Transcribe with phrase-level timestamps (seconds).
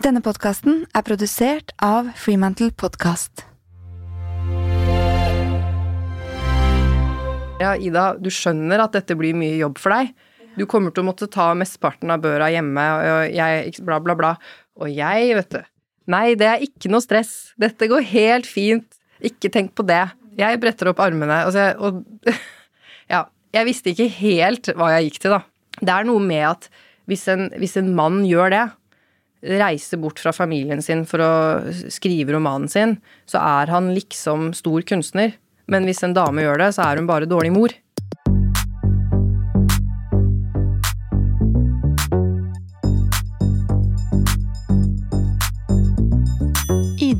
[0.00, 3.42] Denne podkasten er produsert av Freemantle Podcast.
[7.60, 10.14] Ja, Ida, du skjønner at dette blir mye jobb for deg.
[10.56, 14.32] Du kommer til å måtte ta mesteparten av børa hjemme, og jeg bla, bla, bla.
[14.80, 15.60] Og jeg, vet du
[16.16, 17.52] Nei, det er ikke noe stress.
[17.60, 18.88] Dette går helt fint.
[19.20, 20.06] Ikke tenk på det.
[20.40, 22.00] Jeg bretter opp armene, og, så, og
[23.12, 25.44] Ja, jeg visste ikke helt hva jeg gikk til, da.
[25.76, 26.70] Det er noe med at
[27.04, 28.68] hvis en, hvis en mann gjør det,
[29.40, 31.32] reiser bort fra familien sin for å
[31.92, 32.98] skrive romanen sin,
[33.28, 35.36] så er han liksom stor kunstner.
[35.70, 37.74] Men hvis en dame gjør det, så er hun bare dårlig mor.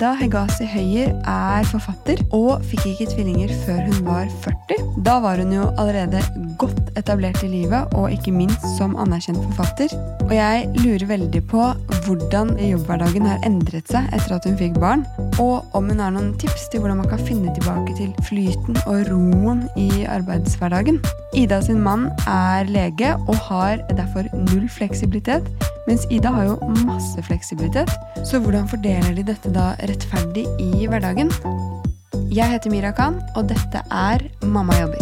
[0.01, 4.79] Ida Hegazi Høyer er forfatter og fikk ikke tvillinger før hun var 40.
[5.05, 6.23] Da var hun jo allerede
[6.57, 9.93] godt etablert i livet, og ikke minst som anerkjent forfatter.
[10.25, 11.67] Og jeg lurer veldig på
[12.07, 15.05] hvordan jobbhverdagen har endret seg etter at hun fikk barn,
[15.37, 19.05] og om hun har noen tips til hvordan man kan finne tilbake til flyten og
[19.13, 21.03] roen i arbeidshverdagen.
[21.37, 25.45] Ida sin mann er lege og har derfor null fleksibilitet,
[25.87, 27.91] mens Ida har jo masse fleksibilitet.
[28.27, 31.33] Så hvordan fordeler de dette da rettferdig i hverdagen?
[32.31, 35.01] Jeg heter Mira Khan, og dette er Mamma jobber.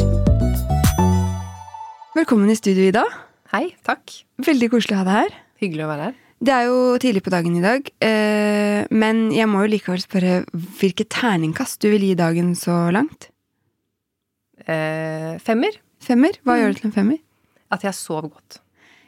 [2.17, 3.05] Velkommen i studio, Ida.
[3.53, 4.13] Hei, takk.
[4.45, 5.37] Veldig koselig å ha deg her.
[5.63, 6.17] Hyggelig å være her.
[6.39, 10.35] Det er jo tidlig på dagen i dag, eh, men jeg må jo likevel spørre
[10.79, 13.33] hvilket terningkast du vil gi dagen så langt?
[14.63, 15.81] Eh, femmer.
[15.99, 16.39] Femmer?
[16.47, 17.19] Hva gjør det til en femmer?
[17.75, 18.61] At jeg sov godt.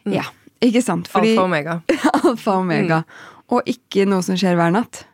[0.09, 0.17] Mm.
[0.17, 0.27] Ja,
[0.65, 1.09] ikke sant?
[1.11, 1.77] Fordi Alfa og omega.
[2.21, 3.03] alfa og omega.
[3.51, 5.05] Og ikke noe som skjer hver natt.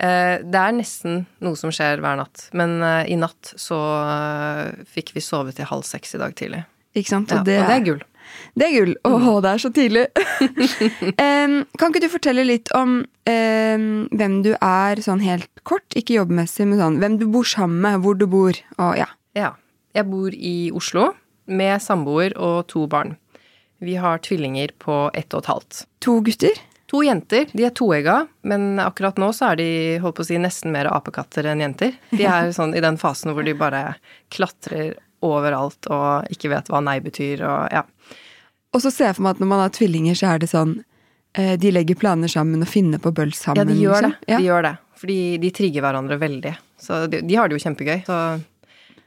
[0.00, 2.48] Eh, det er nesten noe som skjer hver natt.
[2.56, 6.62] Men eh, i natt så eh, fikk vi sove til halv seks i dag tidlig.
[6.96, 7.32] Ikke sant?
[7.32, 8.00] Ja, og det er gull.
[8.58, 8.94] Det er gull.
[9.06, 10.04] Åh, det er så tidlig.
[11.78, 15.86] Kan ikke du fortelle litt om em, hvem du er sånn helt kort?
[15.98, 19.08] Ikke jobbmessig, men sånn hvem du bor sammen med, hvor du bor, og ja.
[19.38, 19.54] Ja.
[19.94, 21.10] Jeg bor i Oslo
[21.50, 23.16] med samboer og to barn.
[23.80, 25.84] Vi har tvillinger på ett og et halvt.
[26.04, 26.58] To gutter?
[26.90, 27.46] To jenter.
[27.54, 29.68] De er toegga, men akkurat nå så er de
[30.02, 31.94] holdt på å si, nesten mer apekatter enn jenter.
[32.10, 33.94] De er sånn i den fasen hvor de bare
[34.34, 37.84] klatrer overalt og ikke vet hva nei betyr og ja.
[38.74, 40.76] Og så ser jeg for meg at når man har tvillinger, så er det sånn
[41.34, 43.64] eh, De legger planer sammen og finner på bøll sammen.
[43.64, 44.12] Ja, de gjør det.
[44.12, 44.30] liksom.
[44.30, 44.38] Ja.
[44.38, 44.74] De gjør det.
[45.00, 46.52] Fordi de trigger hverandre veldig.
[46.80, 48.02] Så de, de har det jo kjempegøy.
[48.06, 48.18] Så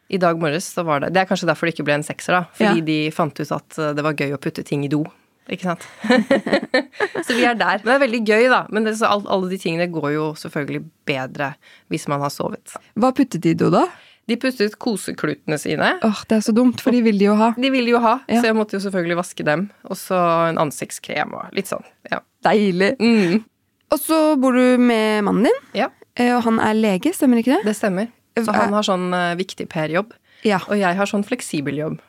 [0.09, 2.33] i dag morges så var det Det er kanskje derfor det ikke ble en sekser,
[2.33, 2.43] da.
[2.53, 2.85] Fordi Ja.
[2.85, 5.03] de fant ut at eh, det var gøy å putte ting i do.
[5.49, 5.83] Ikke sant?
[7.27, 7.81] så vi er der.
[7.83, 8.61] Men det er veldig gøy, da.
[8.71, 11.53] Men det, så all, alle de tingene går jo selvfølgelig bedre
[11.91, 12.75] hvis man har sovet.
[12.95, 13.85] Hva puttet de i do, da?
[14.31, 15.89] De puttet koseklutene sine.
[16.07, 17.49] Åh, Det er så dumt, for de vil de jo ha.
[17.59, 18.39] De vil de jo ha, Ja.
[18.39, 19.65] så jeg måtte jo selvfølgelig vaske dem.
[19.83, 20.15] Og så
[20.49, 21.83] en ansiktskrem og litt sånn.
[22.11, 22.21] Ja.
[22.47, 22.93] Deilig.
[23.03, 23.43] Mm.
[23.91, 27.57] Og så bor du med mannen din, ja, eh, og han er lege, stemmer ikke
[27.59, 27.65] det?
[27.67, 28.07] det stemmer.
[28.37, 30.13] Så han har sånn eh, viktig PR-jobb,
[30.43, 30.59] Ja.
[30.67, 31.99] og jeg har sånn fleksibel jobb.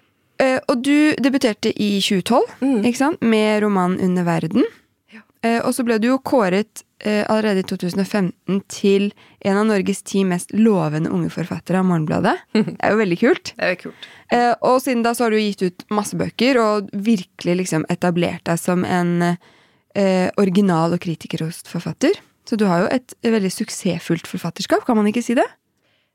[0.42, 2.80] Uh, og du debuterte i 2012, Mm.
[2.84, 3.20] ikke sant?
[3.22, 4.64] Med romanen Under verden.
[5.12, 5.20] Ja.
[5.44, 9.12] Uh, og så ble du jo kåret uh, allerede i 2015 til
[9.44, 12.34] en av Norges ti mest lovende unge forfattere av Morgenbladet.
[12.54, 13.52] Det er jo veldig kult.
[13.54, 14.08] Det er jo kult.
[14.66, 18.58] Og siden da så har du gitt ut masse bøker og virkelig liksom etablert deg
[18.58, 19.36] som en
[20.40, 22.16] original og kritikerrost forfatter.
[22.48, 25.46] Så du har jo et veldig suksessfullt forfatterskap, kan man ikke si det?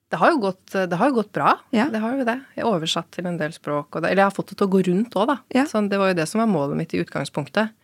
[0.09, 1.51] Det har jo gått, det har gått bra.
[1.75, 1.85] Ja.
[1.93, 2.33] Det har jo det.
[2.57, 3.91] Jeg har oversatt til en del språk.
[3.99, 5.35] Det, eller jeg har fått det til å gå rundt òg, da.
[5.53, 5.67] Ja.
[5.69, 7.75] Så det var jo det som var målet mitt i utgangspunktet.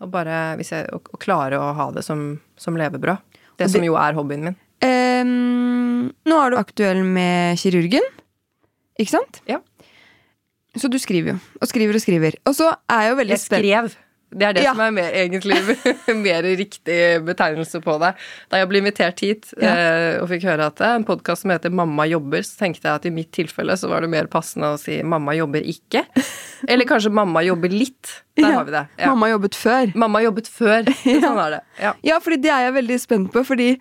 [0.00, 3.20] Å bare, hvis jeg, å, å klare å ha det som, som levebrød.
[3.36, 4.56] Det, det- som jo er hobbyen min.
[4.84, 8.04] Um, nå er du aktuell med kirurgen,
[9.00, 9.40] ikke sant?
[9.48, 9.60] Ja.
[10.76, 12.36] Så du skriver jo, og skriver og skriver.
[12.48, 13.94] Og så er jeg jo veldig Jeg spent skrev.
[14.34, 14.72] Det er det Ja.
[14.74, 15.54] som er mer, egentlig
[16.26, 18.10] mer riktig betegnelse på det.
[18.50, 19.70] Da jeg ble invitert hit Ja.
[19.70, 22.88] eh, og fikk høre at det er en podkast som heter Mamma jobber, så tenkte
[22.88, 26.02] jeg at i mitt tilfelle så var det mer passende å si Mamma jobber ikke.
[26.68, 28.22] Eller kanskje Mamma jobber litt.
[28.36, 28.56] Der Ja.
[28.58, 28.84] har vi det.
[29.06, 29.92] Mamma jobbet før.
[29.94, 30.82] Mamma jobbet før.
[31.24, 31.60] Sånn er det.
[31.80, 31.92] Ja.
[32.02, 33.76] Ja, fordi det er jeg veldig spent på, fordi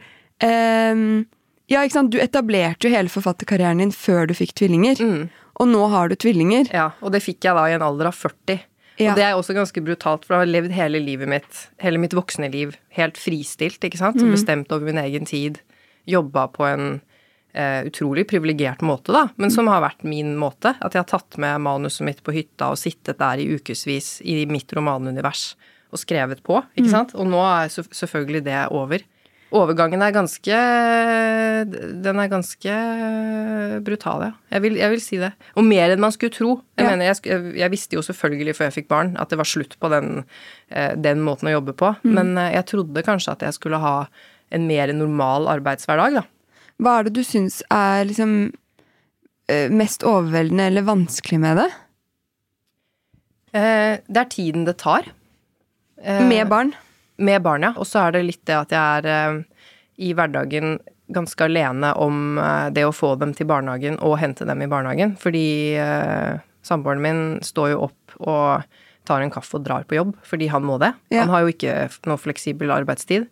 [0.45, 1.25] ehm,
[1.67, 4.99] Ja, ikke sant, du etablerte jo hele forfatterkarrieren din før du fikk tvillinger.
[5.01, 5.23] Mm.
[5.57, 6.67] Og nå har du tvillinger.
[6.71, 6.91] ja.
[7.01, 8.59] Og det fikk jeg da i en alder av 40.
[8.99, 9.11] Ja.
[9.11, 12.13] Og det er også ganske brutalt, for jeg har levd hele livet mitt, hele mitt
[12.15, 14.15] voksne liv, helt fristilt, ikke sant?
[14.21, 14.31] Mm.
[14.31, 15.59] Bestemt over min egen tid.
[16.07, 17.01] Jobba på en
[17.53, 20.75] eh, utrolig privilegert måte, da, men som har vært min måte.
[20.79, 24.45] At jeg har tatt med manuset mitt på hytta og sittet der i ukevis i
[24.47, 25.55] mitt romanunivers
[25.91, 26.71] og skrevet på, Mm.
[26.79, 27.15] ikke sant.
[27.15, 29.03] Og nå er selvfølgelig det over.
[29.55, 30.57] Overgangen er ganske
[32.05, 32.73] Den er ganske
[33.85, 34.31] brutal, ja.
[34.53, 35.31] Jeg vil, jeg vil si det.
[35.55, 36.57] Og mer enn man skulle tro.
[36.77, 36.91] Jeg Ja.
[36.91, 39.89] mener, jeg, jeg, visste jo selvfølgelig før jeg fikk barn at det var slutt på
[39.93, 40.25] den,
[40.69, 41.95] eh, den måten å jobbe på.
[42.03, 44.07] Men eh, jeg trodde kanskje at jeg skulle ha
[44.51, 46.25] en mer normal arbeidshverdag, da.
[46.81, 48.53] Hva er det du syns er liksom
[49.49, 51.71] eh, mest overveldende eller vanskelig med det?
[53.55, 55.05] Det er tiden det tar.
[56.03, 56.73] Med barn?
[57.17, 57.73] Med barn, ja.
[57.79, 59.67] Og så er det litt det at jeg er eh,
[60.03, 60.79] i hverdagen
[61.15, 65.15] ganske alene om eh, det å få dem til barnehagen og hente dem i barnehagen.
[65.21, 65.47] Fordi
[65.79, 70.49] eh, samboeren min står jo opp og tar en kaffe og drar på jobb fordi
[70.49, 70.91] han må det.
[71.13, 71.23] Ja.
[71.23, 71.77] Han har jo ikke
[72.09, 73.29] noe fleksibel arbeidstid.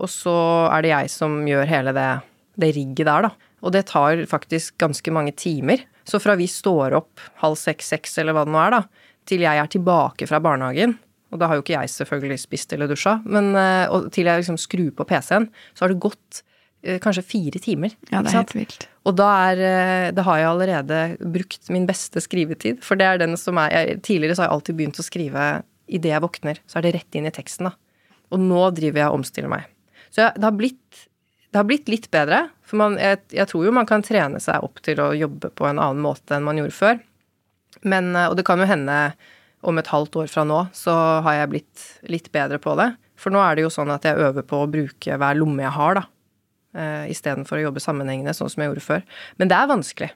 [0.00, 0.34] Og så
[0.72, 2.10] er det jeg som gjør hele det,
[2.58, 3.50] det rigget der, da.
[3.62, 5.84] Og det tar faktisk ganske mange timer.
[6.08, 9.44] Så fra vi står opp halv seks, seks eller hva det nå er, da, til
[9.44, 10.96] jeg er tilbake fra barnehagen,
[11.32, 14.58] og da har jo ikke jeg selvfølgelig spist eller dusja, men eh, til jeg liksom
[14.60, 16.42] skrur på PC-en, så har det gått
[16.84, 17.94] eh, kanskje fire timer.
[18.10, 18.86] Ja, det er helt vilt.
[19.08, 22.82] Og da, er, eh, da har jeg allerede brukt min beste skrivetid.
[22.84, 25.46] For det er den som er jeg, Tidligere så har jeg alltid begynt å skrive
[25.92, 26.60] idet jeg våkner.
[26.68, 28.04] Så er det rett inn i teksten, da.
[28.32, 29.66] Og nå driver jeg og omstiller meg.
[30.12, 31.04] Så jeg, det, har blitt,
[31.48, 32.46] det har blitt litt bedre.
[32.68, 35.68] For man, jeg, jeg tror jo man kan trene seg opp til å jobbe på
[35.68, 37.00] en annen måte enn man gjorde før.
[37.88, 38.98] Men, og det kan jo hende
[39.62, 40.94] om et halvt år fra nå så
[41.26, 42.92] har jeg blitt litt bedre på det.
[43.18, 45.74] For nå er det jo sånn at jeg øver på å bruke hver lomme jeg
[45.76, 46.08] har, da
[46.78, 49.06] uh, istedenfor å jobbe sammenhengende, sånn som jeg gjorde før.
[49.40, 50.10] Men det er vanskelig.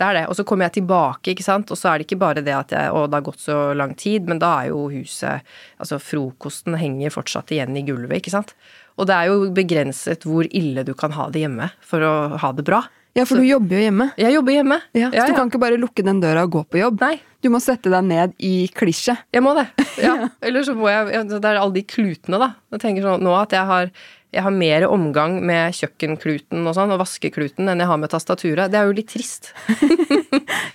[0.00, 0.26] Det er det.
[0.32, 1.70] Og så kommer jeg tilbake, ikke sant.
[1.72, 3.92] Og så er det ikke bare det at jeg, å, det har gått så lang
[4.00, 5.44] tid, men da er jo huset
[5.80, 8.54] Altså, frokosten henger fortsatt igjen i gulvet, ikke sant.
[8.96, 12.52] Og det er jo begrenset hvor ille du kan ha det hjemme for å ha
[12.56, 12.82] det bra.
[13.18, 14.06] Ja, for du jobber jo hjemme.
[14.20, 14.76] Jeg jobber hjemme.
[14.94, 17.00] Ja, så du kan ikke bare lukke den døra og gå på jobb.
[17.02, 19.18] Nei, Du må sette deg ned i klisjet.
[19.32, 19.66] jeg må det.
[20.04, 20.28] Ja.
[20.40, 22.54] Eller så må jeg Det er alle de klutene, da.
[22.72, 23.90] Jeg tenker sånn nå at jeg har
[24.30, 28.70] jeg har mer omgang med kjøkkenkluten og sånn, og vaskekluten enn jeg har med tastaturet.
[28.70, 29.50] Det er jo litt trist.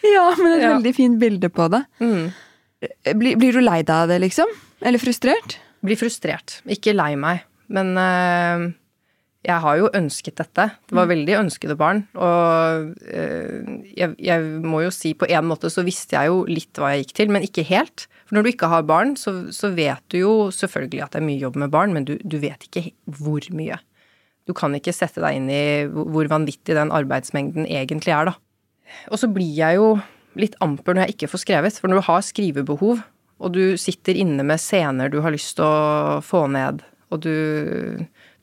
[0.03, 0.73] Ja, men et Ja.
[0.75, 1.79] veldig fint bilde på det.
[2.03, 2.33] Mm.
[3.15, 4.51] Blir, blir du lei deg av det, liksom?
[4.83, 5.55] Eller frustrert?
[5.85, 6.59] Blir frustrert.
[6.67, 7.45] Ikke lei meg.
[7.71, 8.65] Men øh,
[9.45, 10.63] jeg har jo ønsket dette.
[10.89, 12.03] Det var veldig ønskede barn.
[12.17, 16.81] Og øh, jeg, jeg må jo si på en måte så visste jeg jo litt
[16.81, 18.07] hva jeg gikk til, men ikke helt.
[18.25, 21.27] For når du ikke har barn, så, så vet du jo selvfølgelig at det er
[21.27, 22.87] mye jobb med barn, men du, du vet ikke
[23.19, 23.77] hvor mye.
[24.49, 28.35] Du kan ikke sette deg inn i hvor vanvittig den arbeidsmengden egentlig er, da.
[29.13, 29.95] Og så blir jeg jo
[30.37, 31.79] litt amper når jeg ikke får skrevet.
[31.81, 33.05] For når du har skrivebehov,
[33.35, 36.81] og du sitter inne med scener du har lyst til å få ned,
[37.13, 37.35] og du,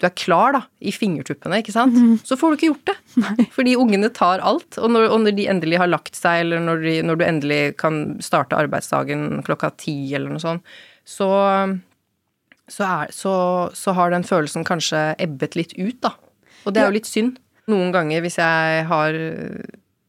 [0.02, 1.94] du er klar da, i fingertuppene, ikke sant,
[2.26, 2.96] så får du ikke gjort det.
[3.56, 4.74] Fordi ungene tar alt.
[4.82, 7.60] Og når, og når de endelig har lagt seg, eller når, de, når du endelig
[7.78, 10.74] kan starte arbeidsdagen klokka ti, eller noe sånt,
[11.06, 11.28] så,
[12.66, 13.36] så, er, så,
[13.78, 16.16] så har den følelsen kanskje ebbet litt ut, da.
[16.66, 17.38] Og det er jo litt synd.
[17.70, 19.22] Noen ganger hvis jeg har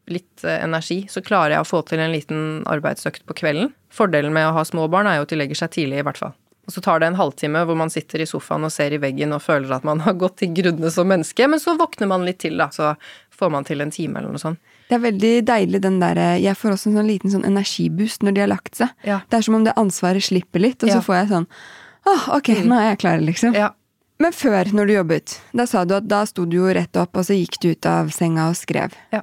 [0.09, 3.69] litt eh, energi, så klarer jeg å få til en liten arbeidsøkt på kvelden.
[3.93, 6.19] Fordelen med å ha små barn er jo at de legger seg tidlig, i hvert
[6.19, 6.33] fall.
[6.65, 9.33] Og så tar det en halvtime hvor man sitter i sofaen og ser i veggen
[9.35, 12.39] og føler at man har gått til grunne som menneske, men så våkner man litt
[12.39, 12.69] til, da.
[12.71, 12.93] Så
[13.35, 14.59] får man til en time eller noe sånt.
[14.87, 18.35] Det er veldig deilig den derre Jeg får også en sånn liten sånn energiboost når
[18.35, 18.91] de har lagt seg.
[19.07, 19.21] Ja.
[19.29, 20.99] Det er som om det ansvaret slipper litt, og Ja.
[20.99, 21.47] så får jeg sånn
[22.05, 23.55] Åh, ok, nå er jeg klar, liksom.
[23.55, 23.69] Ja.
[24.19, 27.15] Men før, når du jobbet, da sa du at da sto du jo rett opp,
[27.17, 28.91] og så gikk du ut av senga og skrev.
[29.11, 29.21] Ja.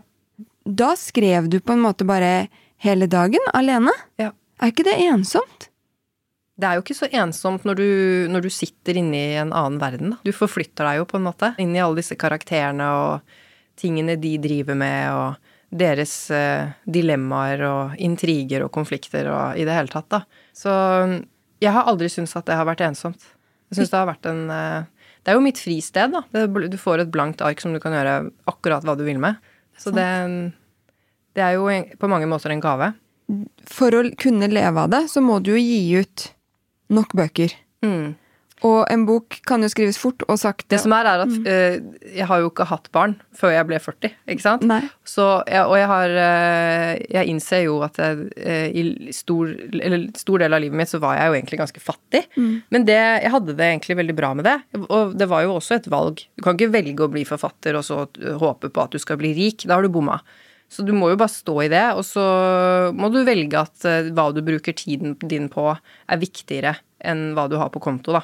[0.67, 2.49] Da skrev du på en måte bare
[2.85, 3.93] hele dagen, alene?
[4.21, 4.33] Ja.
[4.61, 5.70] Er ikke det ensomt?
[6.61, 7.91] Det er jo ikke så ensomt når du,
[8.33, 10.19] når du sitter inne i en annen verden, da.
[10.27, 13.39] Du forflytter deg jo på en måte inn i alle disse karakterene og
[13.81, 19.77] tingene de driver med, og deres eh, dilemmaer og intriger og konflikter og i det
[19.77, 20.25] hele tatt, da.
[20.57, 20.73] Så
[21.63, 23.23] jeg har aldri syntes at det har vært ensomt.
[23.71, 24.89] Jeg syns det har vært en eh,
[25.21, 26.47] Det er jo mitt fristed, da.
[26.67, 28.17] Du får et blankt ark som du kan gjøre
[28.51, 29.39] akkurat hva du vil med.
[29.81, 30.09] Så det,
[31.37, 31.69] det er jo
[32.01, 32.91] på mange måter en gave.
[33.71, 36.27] For å kunne leve av det, så må du jo gi ut
[36.91, 37.55] nok bøker.
[37.85, 38.19] Mm.
[38.67, 40.69] Og en bok kan jo skrives fort og sakte.
[40.75, 41.79] Det som er, er at eh,
[42.19, 44.67] jeg har jo ikke hatt barn før jeg ble 40, ikke sant?
[45.09, 50.45] Så, og jeg har uh, Jeg innser jo at jeg, uh, i stor, eller stor
[50.45, 52.23] del av livet mitt så var jeg jo egentlig ganske fattig.
[52.37, 54.59] Men det, jeg hadde det egentlig veldig bra med det.
[54.83, 56.21] Og det var jo også et valg.
[56.37, 58.05] Du kan ikke velge å bli forfatter og så
[58.45, 59.65] håpe på at du skal bli rik.
[59.65, 60.21] Da har du bomma.
[60.71, 62.23] Så du må jo bare stå i det, og så
[62.95, 67.49] må du velge at eh, hva du bruker tiden din på, er viktigere enn hva
[67.51, 68.21] du har på konto, da.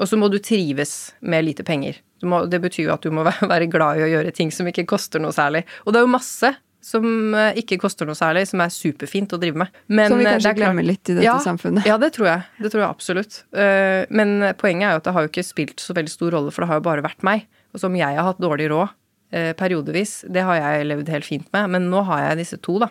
[0.00, 2.00] Og så må du trives med lite penger.
[2.26, 4.88] Må, det betyr jo at du må være glad i å gjøre ting som ikke
[4.90, 5.62] koster noe særlig.
[5.86, 6.50] Og det er jo masse
[6.88, 9.80] som eh, ikke koster noe særlig, som er superfint å drive med.
[9.86, 11.86] Men Som vi eh, kanskje er glemmer litt i dette Ja, samfunnet.
[11.86, 12.48] Ja, det tror jeg.
[12.58, 13.42] Det tror jeg absolutt.
[13.54, 16.64] Men poenget er jo at det har jo ikke spilt så veldig stor rolle, for
[16.64, 17.46] det har jo bare vært meg.
[17.76, 18.96] Og som jeg har hatt dårlig råd
[19.30, 21.74] periodevis, det har jeg levd helt fint med.
[21.74, 22.88] Men nå har jeg disse to, da.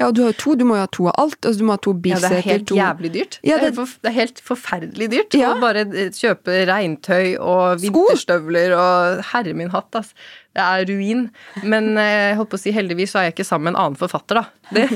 [0.00, 1.38] Ja, og du har jo to, du må jo ha to av alt.
[1.44, 3.38] Altså, du må ha to Ja, det er helt to jævlig dyrt.
[3.44, 3.74] Ja, det...
[3.76, 5.50] det- er helt forferdelig dyrt Ja.
[5.52, 10.16] å bare eh, kjøpe regntøy og vinterstøvler og herre min hatt, altså.
[10.56, 11.26] Det er ruin.
[11.62, 13.82] Men eh, jeg holdt på å si heldigvis så er jeg ikke sammen med en
[13.84, 14.46] annen forfatter, da.
[14.72, 14.88] Det,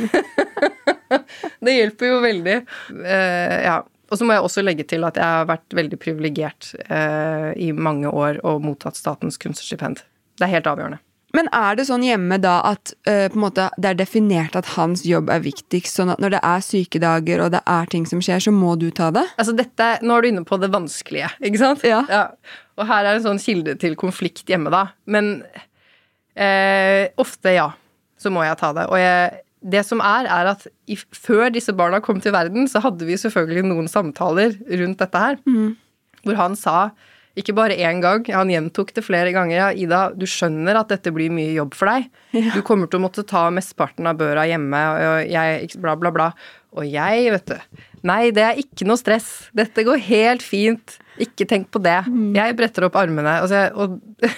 [1.69, 2.57] det hjelper jo veldig.
[2.97, 3.77] Uh, ja.
[4.09, 7.73] Og så må jeg også legge til at jeg har vært veldig privilegert uh, i
[7.77, 10.01] mange år og mottatt Statens kunstnerstipend.
[10.39, 11.01] Det er helt avgjørende.
[11.35, 14.69] Men er det sånn hjemme da at uh, på en måte, det er definert at
[14.77, 18.21] hans jobb er viktigst, sånn at når det er sykedager og det er ting som
[18.23, 19.25] skjer, så må du ta det?
[19.35, 21.83] Altså dette, Nå er du inne på det vanskelige, ikke sant?
[21.87, 22.05] Ja.
[22.79, 24.87] Og her er en sånn kilde til konflikt hjemme, da.
[25.11, 27.73] Men uh, ofte, ja,
[28.21, 28.87] så må jeg ta det.
[28.95, 29.41] Og jeg,
[29.75, 33.19] det som er, er at i, før disse barna kom til verden, så hadde vi
[33.19, 35.43] selvfølgelig noen samtaler rundt dette her.
[36.25, 36.93] Hvor han sa,
[37.35, 41.11] ikke bare én gang, han gjentok det flere ganger, ja, Ida, du skjønner at dette
[41.15, 42.07] blir mye jobb for deg.
[42.55, 46.29] Du kommer til å måtte ta mesteparten av børa hjemme, og jeg, bla, bla, bla.
[46.75, 49.49] Og jeg, vet du Nei, det er ikke noe stress.
[49.57, 50.99] Dette går helt fint.
[51.23, 52.03] Ikke tenk på det.
[52.37, 53.39] Jeg bretter opp armene.
[53.41, 54.29] Og, så, og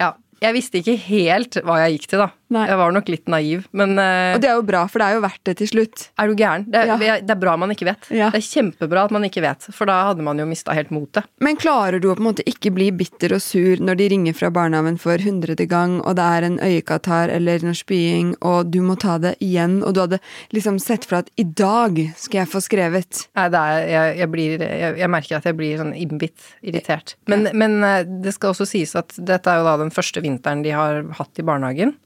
[0.00, 0.14] ja.
[0.40, 2.30] Jeg visste ikke helt hva jeg gikk til, da.
[2.54, 2.66] Nei.
[2.70, 5.16] Jeg var nok litt naiv, men uh, Og det er jo bra, for det er
[5.16, 6.04] jo verdt det til slutt.
[6.14, 6.66] er du gæren?
[6.70, 6.96] Det, Ja.
[7.18, 8.06] det er bra man ikke vet.
[8.14, 8.28] Ja.
[8.30, 11.26] Det er kjempebra at man ikke vet, for da hadde man jo mista helt motet.
[11.42, 14.36] Men klarer du å på en måte ikke bli bitter og sur når de ringer
[14.38, 18.80] fra barnehagen for hundrede gang, og det er en øyekatarr eller noe spying, og du
[18.86, 20.22] må ta det igjen, og du hadde
[20.54, 23.26] liksom sett for at i dag skal jeg få skrevet.
[23.34, 27.16] Nei, det er, jeg, jeg, blir, jeg, jeg merker at jeg blir sånn innbitt, irritert.
[27.26, 30.62] Men, men uh, det skal også sies at dette er jo da den første vinteren
[30.62, 31.96] de har hatt i barnehagen.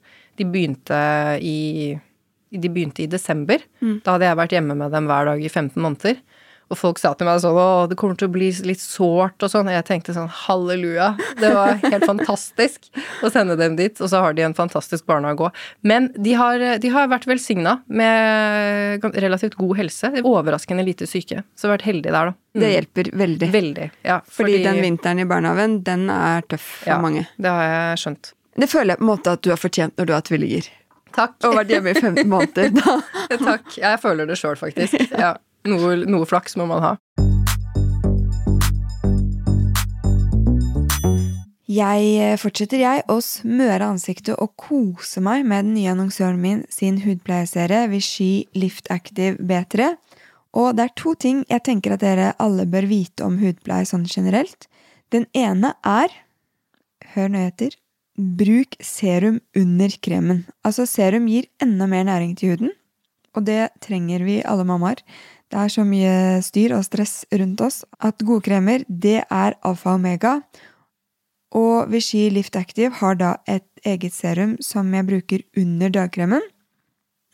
[0.40, 0.98] De begynte
[1.44, 1.92] i,
[2.50, 3.60] de begynte i desember.
[4.04, 6.22] Da hadde jeg vært hjemme med dem hver dag i 15 måneder.
[6.70, 9.50] Og folk sa til meg sånn Å, det kommer til å bli litt sårt og
[9.50, 9.68] sånn.
[9.68, 11.10] Og jeg tenkte sånn halleluja.
[11.40, 12.86] Det var helt fantastisk
[13.26, 13.96] å sende dem dit.
[13.98, 15.60] Og så har de en fantastisk barnehage òg.
[15.82, 20.12] Men de har, de har vært velsigna med relativt god helse.
[20.22, 21.42] Overraskende lite syke.
[21.58, 22.38] Så vært heldig der, da.
[22.60, 23.50] Det hjelper veldig.
[23.54, 23.92] Veldig.
[24.06, 27.26] Ja, Fordi, den vinteren i barnehagen, den er tøff for ja, mange.
[27.38, 28.36] Det har jeg skjønt.
[28.58, 30.66] Det føler jeg på en måte at du har fortjent når du har tvillinger.
[31.14, 31.36] Takk.
[31.46, 32.70] Og vært hjemme i 15 måneder.
[32.74, 32.96] Da.
[33.36, 33.76] Takk.
[33.78, 34.98] Jeg føler det sjøl, faktisk.
[35.14, 35.36] Ja.
[35.68, 36.94] Noe, noe flaks må man ha.
[41.70, 46.64] Jeg eh, fortsetter jeg å smøre ansiktet og kose meg med den nye annonsøren min
[46.72, 49.92] sin hudpleieserie Vichy Lift Active B3.
[50.58, 54.08] Og det er to ting jeg tenker at dere alle bør vite om hudpleie sånn
[54.10, 54.66] generelt.
[55.14, 56.10] Den ene er
[57.10, 57.72] Hør nøye etter.
[58.20, 60.42] Bruk serum under kremen.
[60.60, 62.72] Altså, serum gir enda mer næring til huden,
[63.32, 65.00] og det trenger vi alle mammaer.
[65.48, 69.94] Det er så mye styr og stress rundt oss at gode kremer, det er alfa
[69.94, 70.34] og omega.
[71.56, 76.44] Og Vichy Lift Active har da et eget serum som jeg bruker under dagkremen.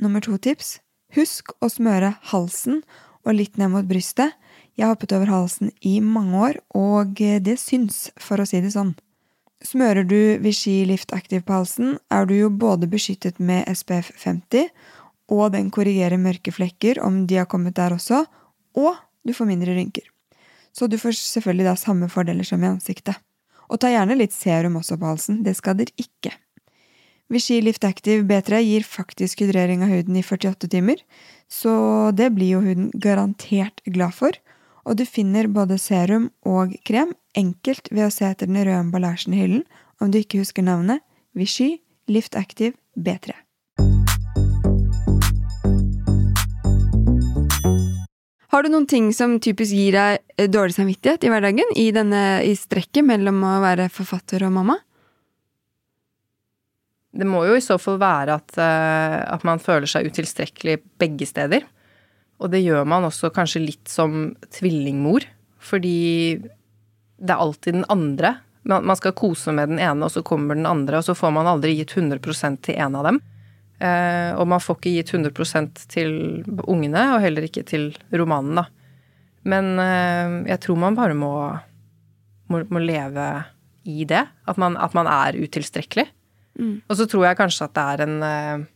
[0.00, 0.78] Nummer to tips.
[1.16, 2.84] Husk å smøre halsen
[3.26, 4.38] og litt ned mot brystet.
[4.78, 8.70] Jeg har hoppet over halsen i mange år, og det syns, for å si det
[8.76, 8.94] sånn.
[9.64, 14.68] Smører du Vichy Lift Active på halsen, er du jo både beskyttet med SPF 50,
[15.32, 18.26] og den korrigerer mørke flekker om de har kommet der også,
[18.76, 20.04] og du får mindre rynker.
[20.76, 23.16] Så du får selvfølgelig da samme fordeler som i ansiktet.
[23.72, 26.34] Og ta gjerne litt serum også på halsen, det skader ikke.
[27.32, 31.00] Vichy Lift Active B3 gir faktisk hydrering av huden i 48 timer,
[31.50, 34.36] så det blir jo huden garantert glad for.
[34.86, 39.34] Og du finner både serum og krem enkelt ved å se etter den røde emballasjen
[39.34, 39.64] i hyllen,
[39.98, 41.02] om du ikke husker navnet
[41.34, 43.34] Vichy Lift Active B3.
[48.54, 51.74] Har du noen ting som typisk gir deg eh, dårlig samvittighet i hverdagen?
[51.76, 54.78] I, denne, i strekket mellom å være forfatter og mamma?
[57.16, 61.26] Det må jo i så fall være at, eh, at man føler seg utilstrekkelig begge
[61.28, 61.66] steder.
[62.42, 65.24] Og det gjør man også kanskje litt som tvillingmor,
[65.62, 66.36] fordi
[67.16, 68.36] det er alltid den andre.
[68.66, 71.48] Man skal kose med den ene, og så kommer den andre, og så får man
[71.48, 73.20] aldri gitt 100% til en av dem.
[73.78, 76.12] Eh, og man får ikke gitt 100% til
[76.66, 78.66] ungene, og heller ikke til romanen, da.
[79.46, 81.32] Men eh, jeg tror man bare må,
[82.50, 83.26] må, må leve
[83.86, 84.24] i det.
[84.50, 86.08] At man, at man er utilstrekkelig.
[86.88, 88.66] Og så tror jeg kanskje at det er en, eh,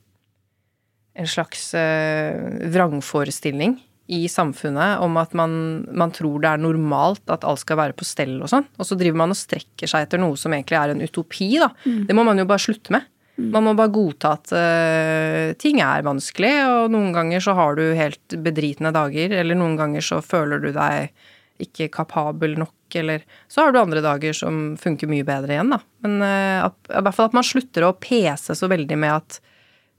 [1.20, 3.78] en slags eh, vrangforestilling
[4.10, 5.52] i samfunnet om at man,
[5.94, 8.66] man tror det er normalt at alt skal være på stell og sånn.
[8.80, 11.70] Og så driver man og strekker seg etter noe som egentlig er en utopi, da.
[12.08, 13.06] Det må man jo bare slutte med.
[13.40, 17.84] Man må bare godta at uh, ting er vanskelig, og noen ganger så har du
[17.96, 21.14] helt bedritne dager, eller noen ganger så føler du deg
[21.60, 25.80] ikke kapabel nok, eller Så har du andre dager som funker mye bedre igjen, da.
[26.04, 29.40] Men uh, at, i hvert fall at man slutter å pese så veldig med at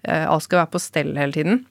[0.07, 1.65] alt skal være på stell hele tiden.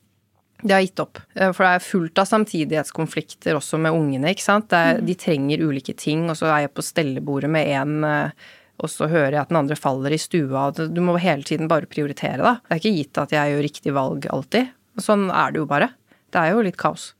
[0.62, 1.18] Det har gitt opp.
[1.34, 4.30] Eh, For det er fullt av samtidighetskonflikter også med ungene.
[4.34, 4.72] ikke sant?
[4.72, 8.32] Er, De trenger ulike ting, og så er jeg på stellebordet med én,
[8.80, 10.70] og så hører jeg at den andre faller i stua.
[10.72, 12.54] Du må hele tiden bare prioritere, da.
[12.68, 14.68] Det er ikke gitt at jeg gjør riktig valg alltid.
[15.00, 15.90] Sånn er det jo bare.
[16.30, 17.14] Det er jo litt kaos.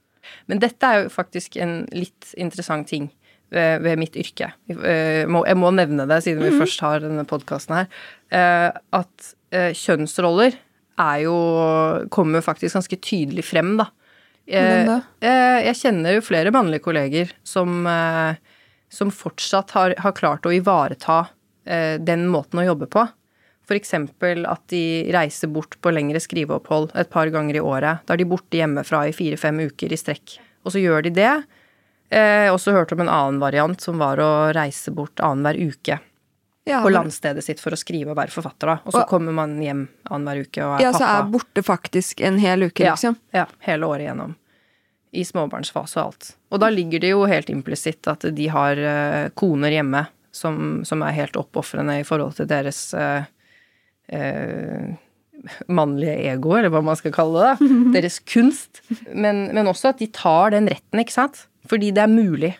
[0.46, 3.10] Men dette er jo faktisk en litt interessant ting
[3.50, 4.52] ved, ved mitt yrke.
[4.68, 7.88] Jeg må- Jeg må nevne det, siden vi først har denne podkasten her.
[8.30, 10.54] eh, At eh, kjønnsroller
[11.00, 11.36] er jo
[12.12, 13.88] Kommer faktisk ganske tydelig frem, da.
[14.50, 14.98] Hvordan da?
[15.22, 18.34] Eh, Jeg kjenner jo flere mannlige kolleger som, eh,
[18.90, 21.28] som fortsatt har, har klart å ivareta
[21.66, 23.06] eh, den måten å jobbe på.
[23.70, 28.00] Eksempel at de reiser bort på lengre skriveopphold et par ganger i året.
[28.02, 30.40] Da er de borte hjemmefra i fire-fem uker i strekk.
[30.66, 31.44] Og så gjør de det.
[32.10, 35.70] Eh, Jeg har også hørt om en annen variant som var å reise bort annenhver
[35.70, 36.00] uke
[36.68, 38.74] Ja, på landstedet sitt for å skrive og være forfatter, da.
[38.84, 42.20] Og så Og- kommer man hjem annenhver uke og er Ja, så er borte faktisk
[42.20, 43.16] en hel uke, liksom.
[43.32, 44.34] ja, hele året igjennom.
[45.12, 46.34] I småbarnsfase og alt.
[46.52, 51.02] Og da ligger det jo helt implisitt at de har uh, koner hjemme som, som
[51.02, 53.24] er helt oppofrende i forhold til deres uh,
[54.12, 54.92] uh,
[55.72, 57.58] mannlige ego, eller hva man skal kalle det.
[57.58, 57.92] da.
[57.96, 58.82] Deres kunst.
[59.14, 61.46] Men, men også at de tar den retten, ikke sant.
[61.70, 62.54] Fordi det er mulig.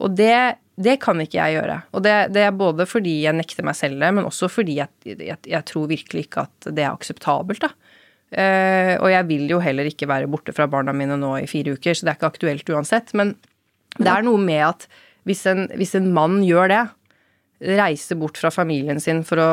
[0.00, 1.76] Og det, det kan ikke jeg gjøre.
[1.94, 4.90] Og det, det er både fordi jeg nekter meg selv det, men også fordi jeg,
[5.12, 7.72] jeg, jeg tror virkelig ikke at det er akseptabelt, da.
[8.30, 11.74] Uh, og jeg vil jo heller ikke være borte fra barna mine nå i fire
[11.74, 13.10] uker, så det er ikke aktuelt uansett.
[13.18, 13.34] Men
[13.98, 14.86] det er noe med at
[15.28, 16.82] hvis en, hvis en mann gjør det,
[17.60, 19.50] reiser bort fra familien sin for å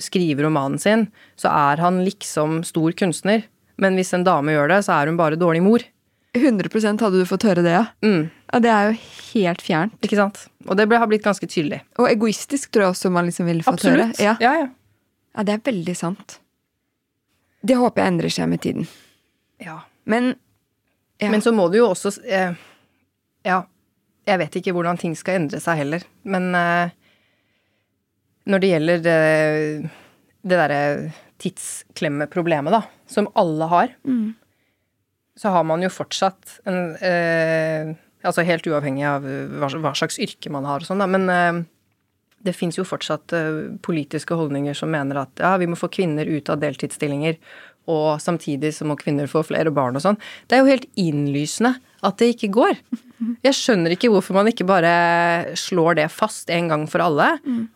[0.00, 3.44] skrive romanen sin, så er han liksom stor kunstner.
[3.82, 5.84] Men hvis en dame gjør det, så er hun bare dårlig mor.
[6.32, 7.84] 100% hadde du fått høre det, ja.
[8.06, 8.58] Mm, ja.
[8.60, 8.96] Det er jo
[9.32, 9.94] helt fjernt.
[10.04, 10.42] ikke sant?
[10.68, 11.80] Og det ble, har blitt ganske tydelig.
[11.98, 14.10] Og egoistisk tror jeg også man liksom ville fått høre.
[14.20, 14.36] Ja.
[14.40, 14.68] ja, ja.
[15.36, 16.38] ja, det er veldig sant.
[17.62, 18.88] Det håper jeg endrer seg med tiden.
[19.62, 19.80] ja.
[20.04, 20.34] Men
[21.22, 21.28] ja.
[21.30, 22.56] Men så må du jo også eh,
[23.46, 23.60] Ja,
[24.26, 26.02] jeg vet ikke hvordan ting skal endre seg heller.
[26.26, 26.90] Men eh,
[28.50, 29.90] når det gjelder det,
[30.42, 30.80] det derre
[31.42, 34.34] tidsklemmeproblemet, da, som alle har, Mm.
[35.38, 40.52] så har man jo fortsatt en eh, Altså helt uavhengig av hva, hva slags yrke
[40.52, 41.62] man har og sånn, da, men eh,
[42.46, 46.28] det fins jo fortsatt eh, politiske holdninger som mener at ja, vi må få kvinner
[46.28, 47.38] ut av deltidsstillinger,
[47.90, 50.18] og samtidig så må kvinner få flere barn og sånn.
[50.46, 52.76] Det er jo helt innlysende at det ikke går.
[53.46, 57.28] Jeg skjønner ikke hvorfor man ikke bare slår det fast en gang for alle.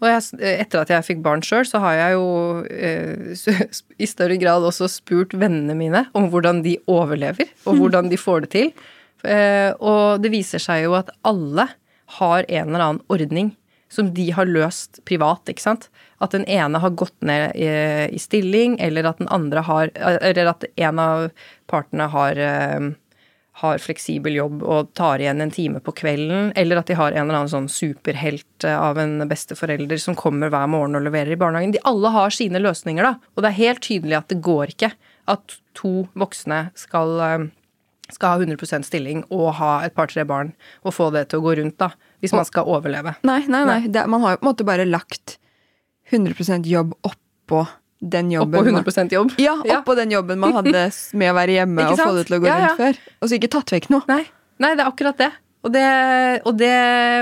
[0.03, 2.27] Og jeg, etter at jeg fikk barn sjøl, så har jeg jo
[2.67, 3.67] eh,
[4.03, 8.47] i større grad også spurt vennene mine om hvordan de overlever, og hvordan de får
[8.47, 8.73] det til.
[9.25, 11.69] Eh, og det viser seg jo at alle
[12.19, 13.55] har en eller annen ordning
[13.93, 15.89] som de har løst privat, ikke sant.
[16.19, 17.69] At den ene har gått ned i,
[18.11, 21.29] i stilling, eller at den andre har Eller at en av
[21.71, 22.95] partene har eh,
[23.57, 27.23] har fleksibel jobb og tar igjen en time på kvelden, eller at de har en
[27.25, 31.39] eller annen sånn superhelt eh, av en besteforelder som kommer hver morgen og leverer i
[31.41, 31.73] barnehagen.
[31.73, 33.15] De alle har sine løsninger, da.
[33.35, 34.93] Og det er helt tydelig at det går ikke
[35.33, 37.47] at to voksne skal, eh,
[38.13, 40.53] skal ha 100% stilling og ha et par-tre barn
[40.85, 41.91] og få det til å gå rundt, da.
[42.23, 43.17] Hvis man skal overleve.
[43.27, 43.81] Nei, nei, nei.
[43.93, 45.39] Det, man har jo på en måte bare lagt
[46.13, 47.65] 100% jobb oppå
[48.01, 48.61] den jobben.
[48.61, 49.33] Oppå 100% jobb.
[49.41, 52.41] Ja, oppå den jobben man hadde med å være hjemme og få det til å
[52.45, 52.71] gå Ja, ja.
[52.71, 53.03] rundt før.
[53.21, 54.07] Og så ikke tatt vekk noe.
[54.11, 54.23] Nei,
[54.63, 55.33] nei, det er akkurat det.
[55.67, 55.87] Og, det.
[56.47, 56.75] og det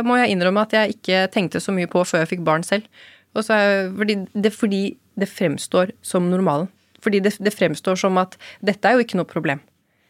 [0.04, 2.88] må jeg innrømme at jeg ikke tenkte så mye på før jeg fikk barn selv.
[3.34, 3.56] Og så,
[3.96, 4.82] fordi, det, fordi
[5.18, 6.68] det fremstår som normalen.
[7.04, 9.62] Fordi det, det fremstår som at dette er jo ikke noe problem.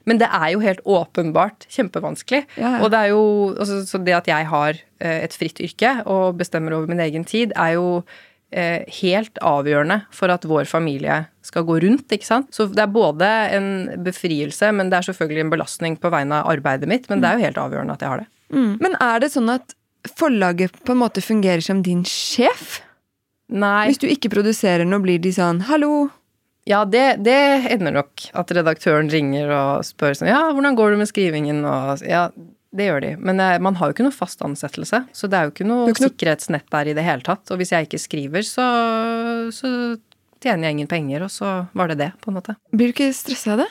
[0.09, 2.45] Men det er jo helt åpenbart kjempevanskelig.
[2.61, 2.83] Ja, ja.
[2.85, 3.25] Og det er jo,
[3.57, 7.25] altså, så det at jeg har eh, et fritt yrke og bestemmer over min egen
[7.29, 7.87] tid, er jo
[8.55, 12.53] eh, helt avgjørende for at vår familie skal gå rundt, ikke sant.
[12.55, 13.71] Så det er både en
[14.05, 17.40] befrielse, men det er selvfølgelig en belastning på vegne av arbeidet mitt, men det er
[17.40, 18.31] jo helt avgjørende at jeg har det.
[18.55, 19.73] Men er det sånn at
[20.14, 22.83] forlaget på en måte fungerer som din sjef?
[23.53, 26.11] Nei, Hvis du ikke produserer noe, blir de sånn 'hallo'?
[26.68, 27.37] Ja, det, det
[27.74, 31.61] ender nok at redaktøren ringer og spør sånn Ja, hvordan går det med skrivingen?
[31.68, 32.27] Og ja,
[32.74, 33.12] det gjør de.
[33.20, 35.90] Men eh, man har jo ikke noe fast ansettelse, så det er jo ikke noe,
[35.92, 37.44] ikke noe- sikkerhetsnett der i det hele tatt.
[37.53, 38.66] Og hvis jeg ikke skriver, så,
[39.55, 39.70] så
[40.42, 42.57] tjener jeg ingen penger, og så var det det, på en måte.
[42.74, 43.70] Blir du ikke stressa av det?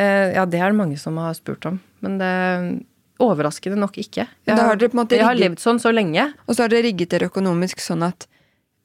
[0.00, 2.32] Eh, ja, det er det mange som har spurt om, men det
[3.22, 4.24] overraskende nok ikke.
[4.48, 6.24] Jeg, har jeg har levd sånn så lenge.
[6.48, 8.26] Og så har dere rigget dere økonomisk sånn at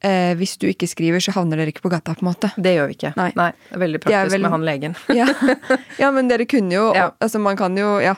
[0.05, 2.51] eh, hvis du ikke skriver, så havner dere ikke på gata, på en måte.
[2.57, 3.13] Det gjør vi ikke.
[3.17, 3.31] Nei.
[3.33, 4.95] det er veldig praktisk er vel- med han legen.
[5.19, 5.27] Ja,
[5.99, 7.11] ja men dere kunne jo Ja.
[7.19, 8.15] Altså, man kan jo ja,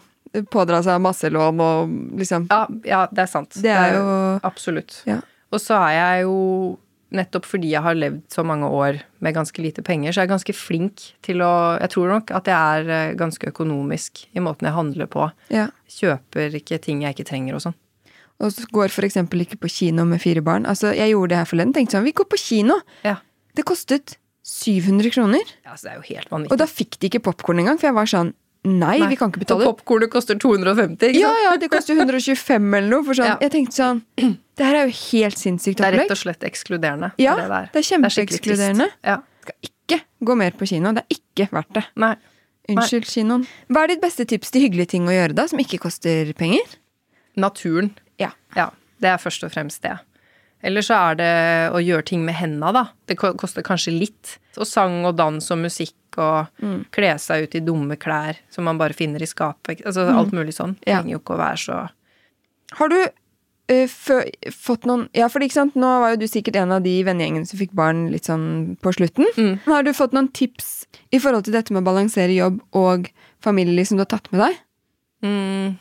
[0.51, 3.55] pådra seg masse lån og liksom Ja, ja, det er sant.
[3.63, 4.05] Det er jo
[4.43, 5.01] Absolutt.
[5.09, 5.21] Ja.
[5.51, 6.77] Og så er jeg jo
[7.09, 10.29] Nettopp fordi jeg har levd så mange år med ganske lite penger, så er jeg
[10.35, 14.69] ganske flink til å Jeg tror nok at jeg er eh, ganske økonomisk i måten
[14.69, 15.31] jeg handler på.
[15.49, 15.71] ja.
[15.89, 17.73] Kjøper ikke ting jeg ikke trenger og sånn.
[18.39, 20.65] Og går eksempel ikke på kino med fire barn.
[20.69, 21.73] Altså, jeg gjorde det her forleden.
[21.75, 22.79] Tenkte sånn, vi går på kino.
[23.03, 23.17] Ja.
[23.55, 24.15] Det kostet
[24.47, 25.43] 700 kroner.
[25.65, 26.53] ja, så det er jo helt vanvittig.
[26.55, 28.33] Og da fikk de ikke popkorn engang, for jeg var sånn
[28.67, 29.63] Nei, vi kan ikke betale.
[29.63, 31.21] Og popkornet koster 250, ikke sant?
[31.21, 33.05] ja, ja, det koster 125 eller noe.
[33.07, 33.37] For sånn, Ja.
[33.39, 34.01] Jeg tenkte sånn
[34.59, 37.13] Det her er jo helt sinnssykt Det er rett og slett ekskluderende.
[37.17, 37.69] Ja, det, der.
[37.71, 38.89] det er kjempeekskluderende.
[39.07, 39.21] Ja.
[39.45, 40.91] Skal ikke gå mer på kino.
[40.91, 41.85] Det er ikke verdt det.
[41.95, 42.15] Nei.
[42.69, 43.47] Unnskyld, kinoen.
[43.71, 46.75] Hva er ditt beste tips til hyggelige ting å gjøre, da, som ikke koster penger?
[47.39, 47.93] Naturen.
[48.19, 48.31] Ja.
[48.55, 48.69] Ja,
[49.01, 49.97] det er først og fremst det.
[50.61, 51.31] Eller så er det
[51.71, 52.81] å gjøre ting med henda, da.
[53.07, 54.37] Det koster kanskje litt.
[54.59, 56.85] Og sang og dans og musikk og Mm.
[56.91, 59.79] kle seg ut i dumme klær som man bare finner i skapet.
[59.85, 60.75] Altså alt mulig sånn.
[60.81, 60.91] Det Mm.
[60.91, 60.97] Ja.
[61.01, 61.89] trenger jo ikke å være så
[62.73, 63.07] Har du
[63.69, 67.03] eh, fått noen Ja, for ikke sant, nå var jo du sikkert en av de
[67.03, 69.25] vennegjengene som fikk barn litt sånn på slutten.
[69.37, 69.59] Mm.
[69.65, 73.09] Har du fått noen tips i forhold til dette med å balansere jobb og
[73.41, 74.57] familieliv som du har tatt med deg?
[75.23, 75.77] mm.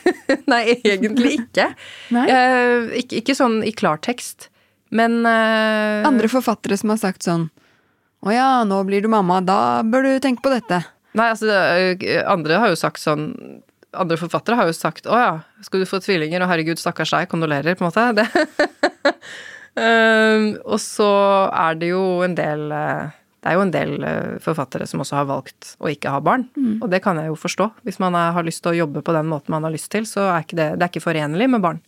[0.52, 1.70] Nei, egentlig ikke.
[2.16, 2.26] Nei?
[2.28, 3.20] Uh, ikke.
[3.22, 4.48] Ikke sånn i klartekst.
[4.94, 6.06] Men uh...
[6.06, 7.46] Andre forfattere som har sagt sånn
[8.26, 10.82] Å ja, nå blir du mamma, da bør du tenke på dette.
[11.14, 11.50] Nei, altså,
[12.30, 13.30] andre har jo sagt sånn
[13.90, 15.30] Andre forfattere har jo sagt 'Å ja,
[15.66, 18.04] skal du få tvillinger, og herregud, stakkars deg, kondolerer', på en måte.
[18.20, 19.14] Det.
[19.74, 21.10] um, og så
[21.50, 25.16] er det jo en del eh, Det er jo en del eh, forfattere som også
[25.16, 26.42] har valgt å ikke ha barn.
[26.82, 27.70] Og det kan jeg jo forstå.
[27.88, 30.26] Hvis man har lyst til å jobbe på den måten man har lyst til, så
[30.34, 31.80] er ikke det, det er ikke forenlig med barn.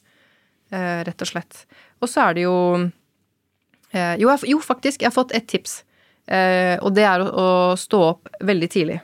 [0.73, 1.67] Eh, rett og slett.
[2.01, 2.57] Og så er det jo
[3.93, 5.83] eh, jo, jeg, jo, faktisk, jeg har fått et tips.
[6.27, 9.01] Eh, og det er å, å stå opp veldig tidlig.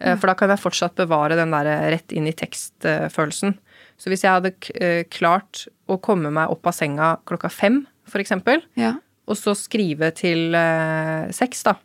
[0.00, 3.54] Eh, For da kan jeg fortsatt bevare den der rett inn i tekst-følelsen.
[3.96, 8.60] Så hvis jeg hadde klart å komme meg opp av senga klokka fem, for eksempel,
[8.76, 8.96] Ja.
[9.26, 11.76] Og så skrive til eh, seks, da.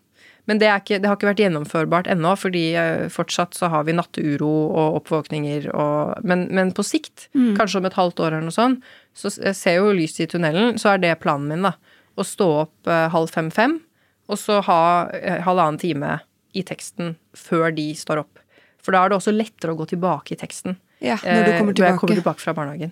[0.50, 3.96] Men det, ikke, det har ikke vært gjennomførbart ennå, fordi eh, fortsatt så har vi
[3.98, 8.56] natteuro og oppvåkninger og Men, men på sikt, kanskje om et halvt år eller noe
[8.56, 8.84] sånt,
[9.18, 11.76] så jeg ser jo lyset i tunnelen, så er det planen min, da.
[12.18, 13.80] Å stå opp eh, halv fem-fem,
[14.32, 14.82] og så ha
[15.18, 16.20] eh, halvannen time
[16.58, 18.42] i teksten før de står opp.
[18.82, 20.76] For da er det også lettere å gå tilbake i teksten.
[21.02, 22.16] Ja, når du eh, kommer Når jeg kommer tilbake.
[22.22, 22.92] tilbake fra barnehagen.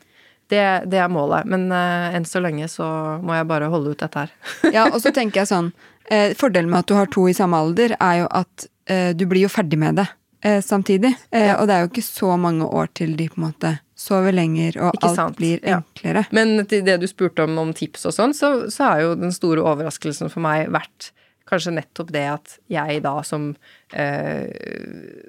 [0.50, 1.46] Det, det er målet.
[1.46, 2.86] Men uh, enn så lenge så
[3.22, 4.32] må jeg bare holde ut dette her.
[4.76, 5.72] Ja, og så tenker jeg sånn
[6.10, 9.28] eh, Fordelen med at du har to i samme alder, er jo at eh, du
[9.30, 10.08] blir jo ferdig med det
[10.42, 11.14] eh, samtidig.
[11.32, 14.32] Eh, Og det er jo ikke så mange år til de på en måte sover
[14.32, 15.82] lenger, og Ikke alt sant, blir ja.
[15.84, 16.26] enklere.
[16.32, 19.34] Men til det du spurte om om tips og sånn, så, så er jo den
[19.36, 21.12] store overraskelsen for meg vært
[21.50, 23.50] kanskje nettopp det at jeg da som
[23.98, 24.46] eh,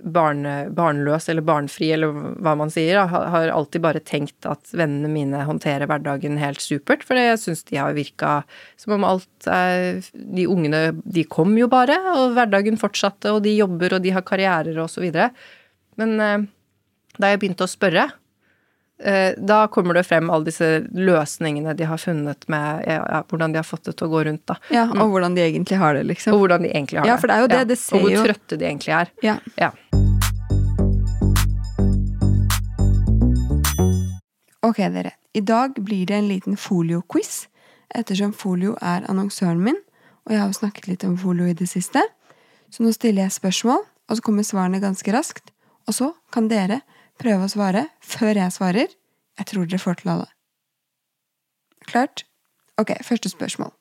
[0.04, 2.12] barne, barnløs eller barnfri, eller
[2.44, 7.02] hva man sier, da, har- alltid bare tenkt at vennene mine håndterer hverdagen helt supert.
[7.08, 8.42] For jeg syns de har virka
[8.80, 13.56] som om alt er De ungene, de kom jo bare, og hverdagen fortsatte, og de
[13.58, 15.30] jobber, og de har karrierer og så videre.
[16.00, 16.48] Men eh,
[17.20, 18.19] da jeg begynte å spørre, eh,
[19.40, 23.60] da kommer det frem alle disse løsningene de har funnet med ja, ja, hvordan de
[23.62, 24.58] har fått det til å gå rundt, da.
[24.70, 26.34] Ja, Og hvordan de egentlig har det, liksom.
[26.36, 27.06] Og hvordan de egentlig har.
[27.08, 29.12] Ja, for det er jo det, det ser og hvor jo- trøtte de egentlig er.
[29.24, 29.38] Ja.
[29.56, 29.70] Ja.
[34.62, 35.12] Ok, dere.
[35.32, 37.46] I dag blir det en liten folio-quiz,
[37.94, 39.78] ettersom folio er annonsøren min,
[40.26, 42.02] og jeg har jo snakket litt om folio i det siste.
[42.70, 45.50] Så nå stiller jeg spørsmål, og så kommer svarene ganske raskt.
[45.88, 46.82] Og så kan dere
[47.20, 48.96] prøve å svare før jeg svarer.
[49.38, 50.28] Jeg tror dere får til alle.
[51.88, 52.24] Klart?
[52.80, 53.72] Ok, første spørsmål.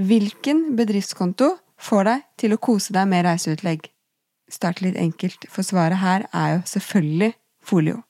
[0.00, 3.88] Hvilken bedriftskonto får deg til å kose deg med reiseutlegg?
[4.50, 8.00] Start litt enkelt, for svaret her er jo selvfølgelig folio.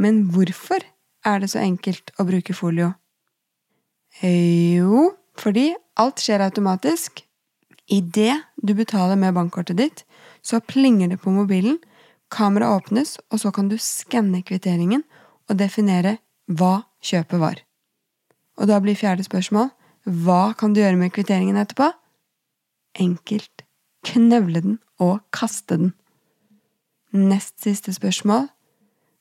[0.00, 0.82] Men hvorfor
[1.24, 2.92] er det så enkelt å bruke folio?
[4.22, 7.22] Jo, fordi alt skjer automatisk.
[7.90, 10.04] Idet du betaler med bankkortet ditt,
[10.42, 11.78] så plinger det på mobilen,
[12.34, 15.04] kameraet åpnes, og så kan du skanne kvitteringen
[15.48, 16.18] og definere
[16.50, 17.60] hva kjøpet var.
[18.58, 19.70] Og da blir fjerde spørsmål
[20.04, 21.88] hva kan du gjøre med kvitteringen etterpå?
[23.00, 23.64] Enkelt.
[24.04, 25.94] Knøvle den og kaste den.
[27.14, 28.50] Nest siste spørsmål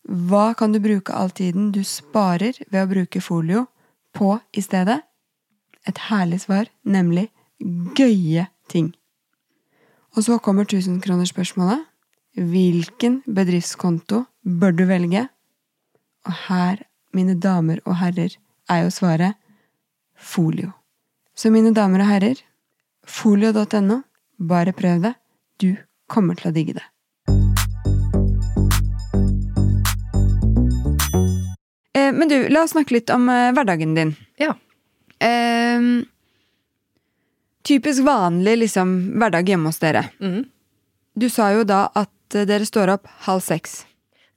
[0.03, 3.67] hva kan du bruke all tiden du sparer ved å bruke folio,
[4.13, 4.99] på i stedet?
[5.87, 7.29] Et herlig svar, nemlig
[7.95, 8.91] gøye ting.
[10.13, 11.87] Og så kommer tusenkronerspørsmålet.
[12.33, 15.27] Hvilken bedriftskonto bør du velge?
[16.25, 16.79] Og her,
[17.13, 18.33] mine damer og herrer,
[18.65, 19.37] er jo svaret
[20.17, 20.71] folio.
[21.37, 22.41] Så mine damer og herrer,
[23.05, 23.99] folio.no,
[24.41, 25.11] bare prøv det.
[25.61, 25.75] Du
[26.09, 26.85] kommer til å digge det.
[31.93, 34.15] Eh, men du, la oss snakke litt om eh, hverdagen din.
[34.41, 34.55] Ja.
[35.21, 35.85] Eh,
[37.61, 40.07] typisk vanlig liksom, hverdag hjemme hos dere.
[40.17, 40.49] Mm.
[41.13, 43.83] Du sa jo da at dere står opp halv seks.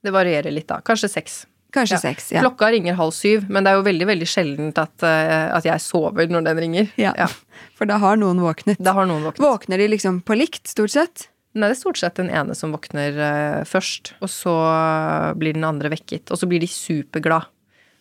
[0.03, 0.79] Det varierer litt, da.
[0.85, 1.45] Kanskje seks.
[1.73, 1.99] Kanskje Ja.
[1.99, 2.29] seks.
[2.31, 2.41] Ja.
[2.45, 5.81] Klokka ringer halv syv, men det er jo veldig veldig sjeldent at, eh, at jeg
[5.83, 6.91] sover når den ringer.
[6.97, 7.11] Ja.
[7.77, 8.77] For da har noen våknet.
[8.79, 9.43] Da har noen våknet.
[9.43, 11.27] Våkner de liksom på likt, stort sett?
[11.57, 14.53] Nei, det er stort sett den ene som våkner eh, først, og så
[15.37, 16.29] blir den andre vekket.
[16.31, 17.49] Og så blir de superglad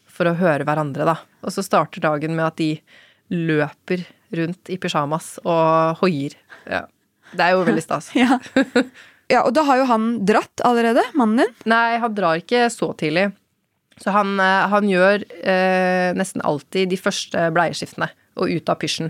[0.06, 1.16] for å høre hverandre, da.
[1.42, 2.70] Og så starter dagen med at de
[3.32, 4.04] løper
[4.36, 6.36] rundt i pysjamas og hoier.
[6.68, 6.84] Ja.
[7.34, 8.12] Det er jo veldig stas.
[8.14, 8.38] Ja.
[9.32, 11.54] ja, og da har jo han dratt allerede, mannen din.
[11.72, 13.28] Nei, han drar ikke så tidlig.
[14.02, 19.08] Så han, eh, han gjør eh, nesten alltid de første bleieskiftene og ut av pysjen.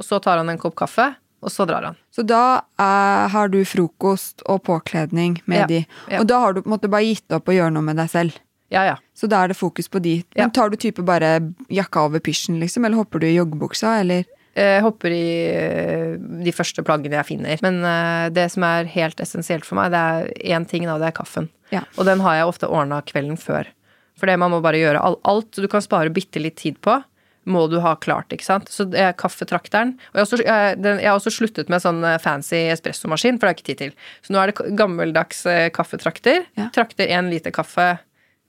[0.00, 1.10] Og så tar han en kopp kaffe,
[1.44, 1.98] og så drar han.
[2.10, 5.82] Så da eh, har du frokost og påkledning med Ja, de.
[6.10, 6.22] ja.
[6.22, 8.08] Og da har du på en måte bare gitt opp å gjøre noe med deg
[8.10, 8.40] selv.
[8.72, 8.94] Ja, ja.
[9.14, 10.16] Så da er det fokus på de.
[10.34, 10.46] Ja.
[10.46, 11.36] Men tar du type bare
[11.70, 12.88] jakka over pysjen, liksom?
[12.88, 14.24] Eller hopper du i joggebuksa, eller?
[14.54, 17.62] Jeg hopper i eh, de første plaggene jeg finner.
[17.64, 20.98] Men eh, det som er helt essensielt for meg, det er én ting, da.
[21.02, 21.48] Det er kaffen.
[21.74, 21.82] Ja.
[21.98, 23.70] Og den har jeg ofte ordna kvelden før.
[24.18, 27.00] For det man må bare gjøre alt, alt du kan spare bitte litt tid på,
[27.44, 28.70] må du ha klart, ikke sant.
[28.72, 29.94] Så det er kaffetrakteren.
[30.12, 33.36] Og jeg har, også, jeg, den, jeg har også sluttet med sånn eh, fancy espressomaskin,
[33.36, 34.10] for det har jeg ikke tid til.
[34.24, 36.46] Så nå er det gammeldags eh, kaffetrakter.
[36.58, 36.70] Ja.
[36.74, 37.96] Trakter én liter kaffe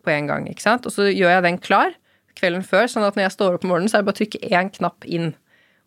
[0.06, 0.88] på en gang, ikke sant.
[0.88, 1.98] Og så gjør jeg den klar
[2.36, 4.22] kvelden før, sånn at når jeg står opp om morgenen, så er det bare å
[4.22, 5.34] trykke én knapp inn.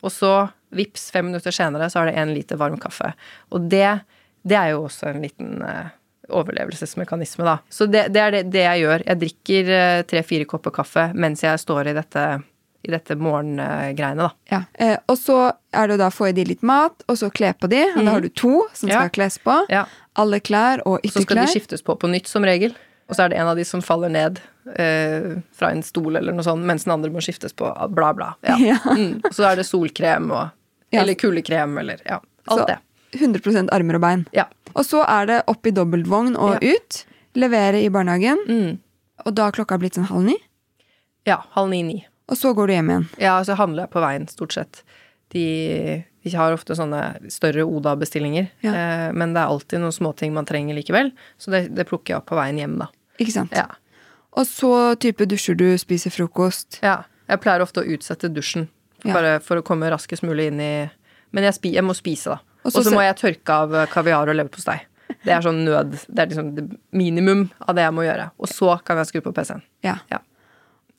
[0.03, 0.33] Og så,
[0.71, 3.13] vips, fem minutter senere, så er det én liter varm kaffe.
[3.51, 4.01] Og det,
[4.47, 5.89] det er jo også en liten eh,
[6.29, 7.59] overlevelsesmekanisme, da.
[7.73, 9.05] Så det, det er det, det jeg gjør.
[9.07, 12.25] Jeg drikker eh, tre-fire kopper kaffe mens jeg står i dette,
[12.87, 14.31] i dette morgengreiene, da.
[14.53, 14.63] Ja.
[14.79, 15.39] Eh, og så
[15.75, 17.83] er det da få i de litt mat, og så kle på de.
[17.97, 18.93] Og da har du to som Mhm.
[18.95, 19.01] Ja.
[19.03, 19.57] skal kles på.
[19.73, 19.87] Ja.
[20.19, 21.23] Alle klær og ytterklær.
[21.23, 22.75] Så skal de skiftes på på nytt, som regel.
[23.09, 24.38] Og så er det en av de som faller ned
[24.77, 27.71] eh, fra en stol eller noe sånt, mens den andre må skiftes på.
[27.97, 28.35] Bla, bla.
[28.44, 28.57] Ja.
[28.68, 28.77] Ja.
[28.85, 29.21] Mm.
[29.25, 30.51] Og så er det solkrem og.
[30.92, 32.21] Eller kuldekrem eller Ja.
[32.49, 32.79] Alt Så det.
[33.21, 34.27] 100% armer og bein.
[34.37, 34.44] Ja.
[34.75, 37.01] Og så er det opp i dobbeltvogn og ut.
[37.37, 38.40] Levere i barnehagen.
[38.49, 38.79] Mm.
[39.25, 40.37] Og da er klokka blitt sånn halv ni.
[41.29, 41.42] Ja.
[41.57, 42.03] Halv ni-ni.
[42.29, 43.09] Og så går du hjem igjen.
[43.21, 44.83] Ja, så handler jeg på veien, stort sett.
[45.33, 45.44] De,
[46.25, 48.73] de har ofte sånne større Oda-bestillinger, Ja.
[48.73, 52.21] eh, men det er alltid noen småting man trenger likevel, så det, det plukker jeg
[52.23, 52.88] opp på veien hjem, da.
[53.18, 53.52] Ikke sant?
[53.52, 53.66] Ja.
[54.38, 56.81] Og så type dusjer du, spiser frokost.
[56.83, 57.02] ja.
[57.28, 58.68] Jeg pleier ofte å utsette dusjen,
[59.04, 59.12] Ja.
[59.12, 60.90] bare for å komme raskest mulig inn i
[61.31, 62.38] Men jeg, spi, jeg må spise, da.
[62.64, 64.78] Og så må jeg tørke av kaviar og leverpostei.
[65.24, 65.90] Det er sånn nød.
[66.09, 68.31] Det er liksom det minimum av det jeg må gjøre.
[68.40, 69.61] Og så kan jeg skru på PC-en.
[69.85, 69.98] Ja.
[70.11, 70.18] Ja.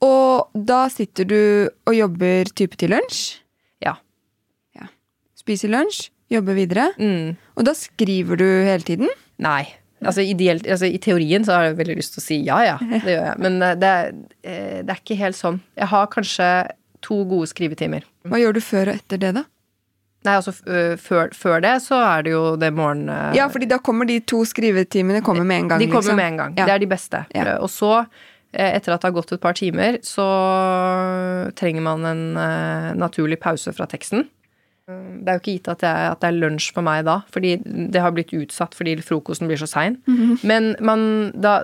[0.06, 3.40] Og da sitter du og jobber type til lunsj.
[3.82, 3.96] Ja.
[5.40, 6.92] Spiser lunsj, jobber videre.
[7.00, 7.38] Mm.
[7.58, 9.10] Og da skriver du hele tiden.
[9.42, 9.64] Nei.
[10.00, 12.76] Altså, ideelt, altså, I teorien så har jeg veldig lyst til å si ja, ja.
[12.80, 13.40] Det gjør jeg.
[13.44, 13.94] Men eh, det,
[14.48, 15.60] eh, det er ikke helt sånn.
[15.80, 16.50] Jeg har kanskje
[17.06, 18.08] to gode skrivetimer.
[18.28, 19.46] Hva gjør du før og etter det, da?
[20.28, 23.06] Nei, altså øh, før, før det så er det jo det morgen...
[23.36, 25.84] Ja, fordi da kommer de to skrivetimene kommer med en gang.
[25.84, 26.20] De kommer liksom.
[26.20, 26.58] med en gang.
[26.60, 26.68] Ja.
[26.68, 27.24] Det er de beste.
[27.36, 27.54] Ja.
[27.64, 27.94] Og så,
[28.52, 30.28] eh, etter at det har gått et par timer, så
[31.60, 34.28] trenger man en eh, naturlig pause fra teksten.
[34.90, 37.56] Det er jo ikke gitt at, jeg, at det er lunsj for meg da, fordi
[37.94, 40.00] det har blitt utsatt fordi frokosten blir så sein.
[40.10, 40.40] Mhm.
[40.50, 41.04] Men man,
[41.38, 41.60] da,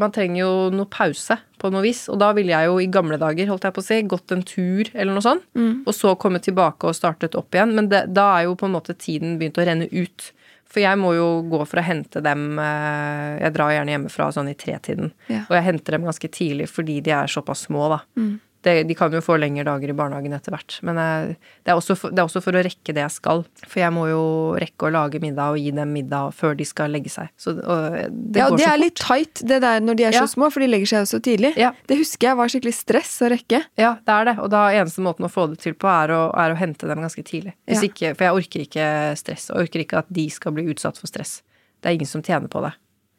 [0.00, 3.16] man trenger jo noe pause på noe vis, og da ville jeg jo i gamle
[3.20, 5.84] dager, holdt jeg på å si, gått en tur eller noe sånt, Mm.
[5.86, 7.74] og så kommet tilbake og startet opp igjen.
[7.78, 10.32] Men det, da er jo på en måte tiden begynt å renne ut.
[10.74, 14.48] For jeg må jo gå for å hente dem eh, Jeg drar gjerne hjemmefra sånn
[14.50, 15.12] i tretiden.
[15.30, 15.44] Ja.
[15.48, 18.00] Og jeg henter dem ganske tidlig fordi de er såpass små, da.
[18.18, 18.40] Mm.
[18.64, 20.78] Det, de kan jo få lengre dager i barnehagen etter hvert.
[20.86, 21.34] Men jeg,
[21.66, 23.42] det, er for, det er også for å rekke det jeg skal.
[23.68, 24.22] For jeg må jo
[24.60, 27.28] rekke å lage middag og gi dem middag før de skal legge seg.
[27.36, 29.20] Så og det ja, og det er litt fort.
[29.20, 30.24] tight det der når de er Ja.
[30.24, 31.52] så små, for de legger seg jo så tidlig.
[31.60, 31.72] Ja.
[31.90, 33.62] Det husker jeg var skikkelig stress å rekke.
[33.80, 34.36] Ja, det er det.
[34.40, 37.04] Og da eneste måten å få det til på, er å, er å hente dem
[37.04, 37.52] ganske tidlig.
[37.68, 37.80] Ja.
[37.84, 38.88] ikke, for jeg orker ikke
[39.20, 41.42] stress, og orker ikke at de skal bli utsatt for stress.
[41.84, 42.72] Det er ingen som tjener på det.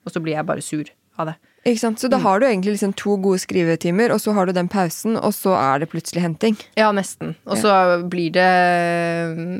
[0.05, 0.89] Og så blir jeg bare sur
[1.21, 1.35] av det.
[1.65, 1.97] Ikke sant?
[1.97, 2.01] Mm.
[2.03, 5.17] Så da har du egentlig liksom to gode skrivetimer, og så har du den pausen,
[5.17, 6.59] og så er det plutselig henting.
[6.77, 7.33] Ja, nesten.
[7.49, 7.73] Og så
[8.11, 8.51] blir det
[9.39, 9.57] mm,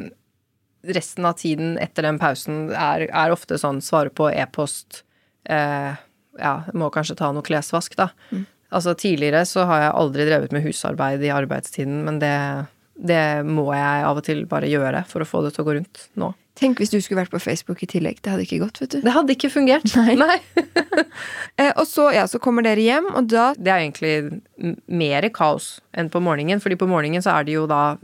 [0.85, 4.99] Resten av tiden etter den pausen er, er ofte sånn svare på e-post
[5.49, 5.97] eh,
[6.37, 8.11] Ja, må kanskje ta noe klesvask, da.
[8.69, 12.35] Altså Tidligere så har jeg aldri drevet med husarbeid i arbeidstiden, men det
[12.95, 15.77] det må jeg av og til bare gjøre for å få det til å gå
[15.79, 16.31] rundt nå.
[16.55, 18.21] Tenk hvis du skulle vært på Facebook i tillegg.
[18.23, 19.01] Det hadde ikke gått, vet du.
[19.03, 19.91] Det hadde ikke fungert.
[19.99, 20.39] Nei.
[21.55, 25.77] Eh, og så, ja, så kommer dere hjem, og da Det er egentlig mer kaos
[25.95, 27.95] enn på morgenen, fordi på morgenen så er de jo da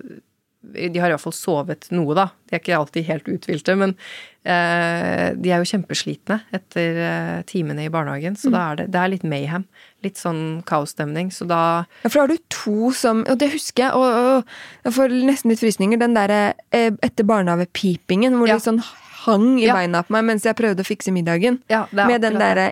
[0.62, 2.30] De har iallfall sovet noe, da.
[2.48, 3.98] De er ikke alltid helt uthvilte, men
[4.44, 9.12] de er jo kjempeslitne etter eh, timene i barnehagen, så da er det, det er
[9.14, 9.68] litt mayhem.
[10.02, 11.30] Litt sånn kaosstemning.
[11.30, 11.60] Så da
[12.02, 14.02] Ja, for da har du to som Og det husker jeg, og,
[14.42, 16.00] og jeg får nesten litt frysninger.
[16.02, 16.42] Den derre
[16.74, 18.58] eh, etter barnehagepipingen hvor Ja.
[18.58, 18.82] det sånn
[19.22, 19.76] hang i Ja.
[19.78, 21.60] beina på meg mens jeg prøvde å fikse middagen.
[21.70, 22.72] Ja, Med den derre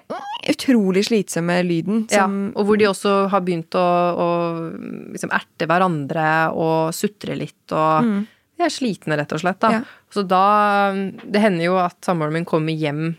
[0.50, 3.86] utrolig slitsomme lyden som Ja, og hvor de også har begynt å,
[4.18, 4.30] å
[5.14, 8.26] liksom erte hverandre og sutre litt og
[8.60, 9.62] De er slitne, rett og slett.
[9.64, 9.72] da.
[9.80, 9.82] Ja.
[10.12, 10.44] Så da
[11.24, 13.14] Det hender jo at samboeren min kommer hjem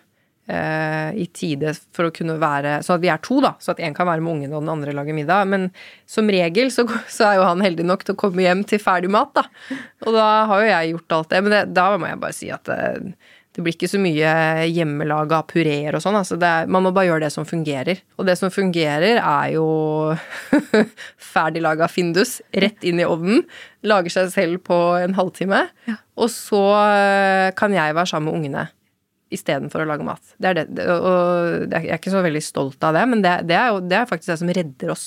[0.51, 3.55] eh, i tide for å kunne være Sånn at vi er to, da.
[3.63, 5.49] Så at én kan være med ungene og den andre lager middag.
[5.49, 5.69] Men
[6.11, 9.13] som regel så, så er jo han heldig nok til å komme hjem til ferdig
[9.13, 9.47] mat, da.
[10.07, 11.43] Og da har jo jeg gjort alt det.
[11.47, 12.81] Men det, da må jeg bare si at det,
[13.57, 14.33] det blir ikke så mye
[14.71, 16.19] hjemmelaga pureer og sånn.
[16.21, 17.99] Altså er, man må bare gjøre det som fungerer.
[18.21, 19.67] Og det som fungerer, er jo
[21.33, 23.43] ferdiglaga Findus rett inn i ovnen.
[23.83, 25.65] Lager seg selv på en halvtime.
[25.91, 25.97] Ja.
[26.21, 28.69] Og så eh, kan jeg være sammen med ungene
[29.35, 30.33] istedenfor å lage mat.
[30.43, 33.55] Det er det, og jeg er ikke så veldig stolt av det, men det, det,
[33.57, 35.05] er, jo, det er faktisk det som redder oss.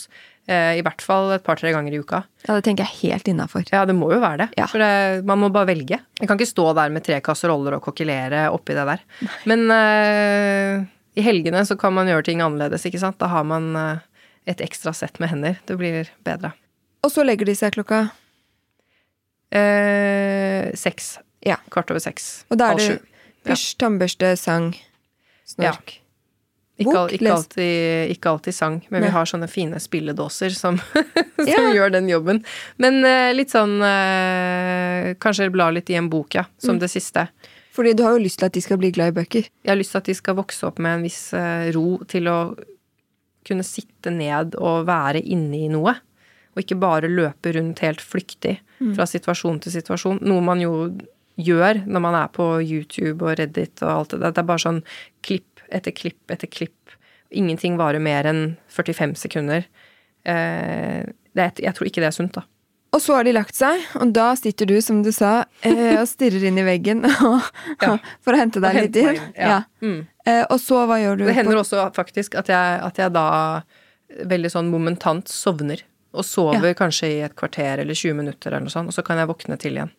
[0.47, 2.23] Eh, I hvert fall et par-tre ganger i uka.
[2.45, 3.65] Ja, det tenker jeg helt innafor.
[3.71, 4.49] Ja, det må jo være det.
[4.60, 4.67] Ja.
[4.71, 5.99] For det, man må bare velge.
[6.19, 9.06] Jeg kan ikke stå der med tre kasseroller og kokkelere oppi det der.
[9.49, 10.84] Men uh,
[11.15, 13.19] i helgene så kan man gjøre ting annerledes, ikke sant.
[13.21, 14.03] Da har man uh,
[14.49, 15.62] et ekstra sett med hender.
[15.69, 16.53] Det blir bedre.
[17.03, 18.06] Og så legger de seg klokka
[19.53, 21.19] Uh, seks.
[21.45, 21.60] Ja.
[21.69, 22.45] Kvart over seks.
[22.49, 22.88] Og da er det.
[22.89, 23.51] Ja.
[23.51, 24.71] pysj, tannbørste, sang,
[25.45, 25.99] snork.
[26.81, 29.07] Ikke, al- ikke, alltid, ikke alltid sang, men Nei.
[29.09, 30.79] vi har sånne fine spilledåser som,
[31.38, 31.59] som Ja.
[31.75, 32.39] gjør den jobben.
[32.81, 36.47] Men uh, litt sånn uh, Kanskje bla litt i en bok, ja.
[36.47, 36.63] Mm.
[36.65, 37.27] Som det siste.
[37.73, 39.45] Fordi du har jo lyst til at de skal bli glad i bøker.
[39.63, 42.29] Jeg har lyst til at de skal vokse opp med en viss uh, ro til
[42.29, 42.38] å
[43.45, 45.93] kunne sitte ned og være inne i noe.
[46.53, 48.59] Og ikke bare løpe rundt helt flyktig
[48.93, 50.19] fra situasjon til situasjon.
[50.27, 50.73] Noe man jo
[51.41, 54.33] gjør når man er på YouTube og Reddit og alt det der.
[54.36, 54.81] Det er bare sånn
[55.25, 56.93] klipp etter klipp etter klipp.
[57.33, 59.65] Ingenting varer mer enn 45 sekunder.
[60.25, 62.43] Eh, det er, jeg tror ikke det er sunt, da.
[62.93, 66.05] Og så har de lagt seg, og da sitter du, som du sa, eh, og
[66.12, 67.47] stirrer inn i veggen og,
[67.81, 67.95] Ja.
[68.21, 69.17] for å hente deg litt inn.
[69.33, 69.47] ja.
[69.49, 69.55] Ja.
[69.81, 70.03] Mm.
[70.29, 71.25] Eh, og så hva gjør du?
[71.25, 73.25] Det hender også faktisk at jeg, at jeg da
[74.29, 75.81] veldig sånn momentant sovner.
[76.13, 79.17] Og sover kanskje i et kvarter eller 20 minutter eller noe sånt, og så kan
[79.17, 79.89] jeg våkne til igjen.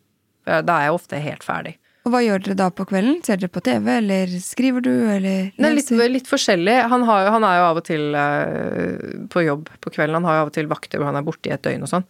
[0.46, 1.72] Da er jeg ofte helt ferdig.
[2.04, 3.22] Og hva gjør dere da på kvelden?
[3.24, 6.74] Ser dere på TV, eller skriver du, eller er litt, litt forskjellig.
[6.92, 10.18] Han, har, han er jo av og til uh, på jobb på kvelden.
[10.18, 11.90] Han har jo av og til vakter hvor han er borte i et døgn og
[11.94, 12.04] sånn.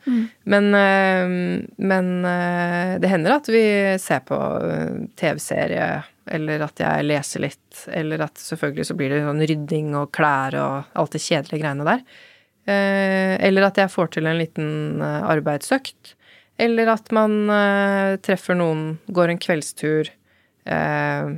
[0.51, 1.37] Men, uh,
[1.93, 3.63] men uh, det hender at vi
[4.03, 4.41] ser på
[5.21, 5.87] TV-serie,
[6.35, 10.59] eller at jeg leser litt, eller at selvfølgelig så blir det sånn rydding og klær
[10.59, 12.05] og alt det kjedelige greiene der.
[12.65, 16.15] Eller at jeg får til en liten arbeidsøkt.
[16.61, 20.11] Eller at man eh, treffer noen, går en kveldstur
[20.71, 21.33] eh,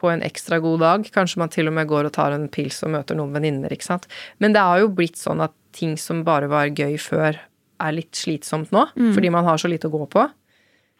[0.00, 1.06] på en ekstra god dag.
[1.14, 3.86] Kanskje man til og med går og tar en pils og møter noen venninner, ikke
[3.92, 4.08] sant.
[4.42, 7.38] Men det har jo blitt sånn at ting som bare var gøy før,
[7.80, 8.82] er litt slitsomt nå.
[9.14, 10.26] Fordi man har så lite å gå på.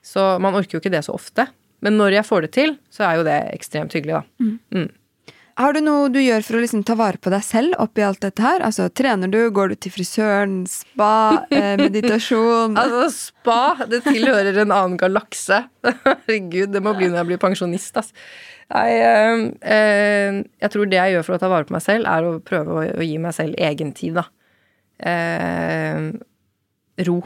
[0.00, 1.44] Så man orker jo ikke det så ofte.
[1.84, 4.46] Men når jeg får det til, så er jo det ekstremt hyggelig, da.
[4.78, 4.86] Mm.
[5.60, 8.22] Har du noe du gjør for å liksom ta vare på deg selv oppi alt
[8.24, 8.62] dette her?
[8.64, 12.76] Altså, Trener du, går du til frisøren, spa, eh, meditasjon?
[12.80, 13.58] Altså, spa,
[13.90, 15.58] det tilhører en annen galakse.
[16.06, 18.08] Herregud, det må bli når jeg blir pensjonist, ass.
[18.72, 19.44] Nei, eh,
[19.76, 22.34] eh, jeg tror det jeg gjør for å ta vare på meg selv, er å
[22.40, 24.28] prøve å, å gi meg selv egentid, da.
[25.12, 26.10] Eh,
[27.10, 27.20] ro.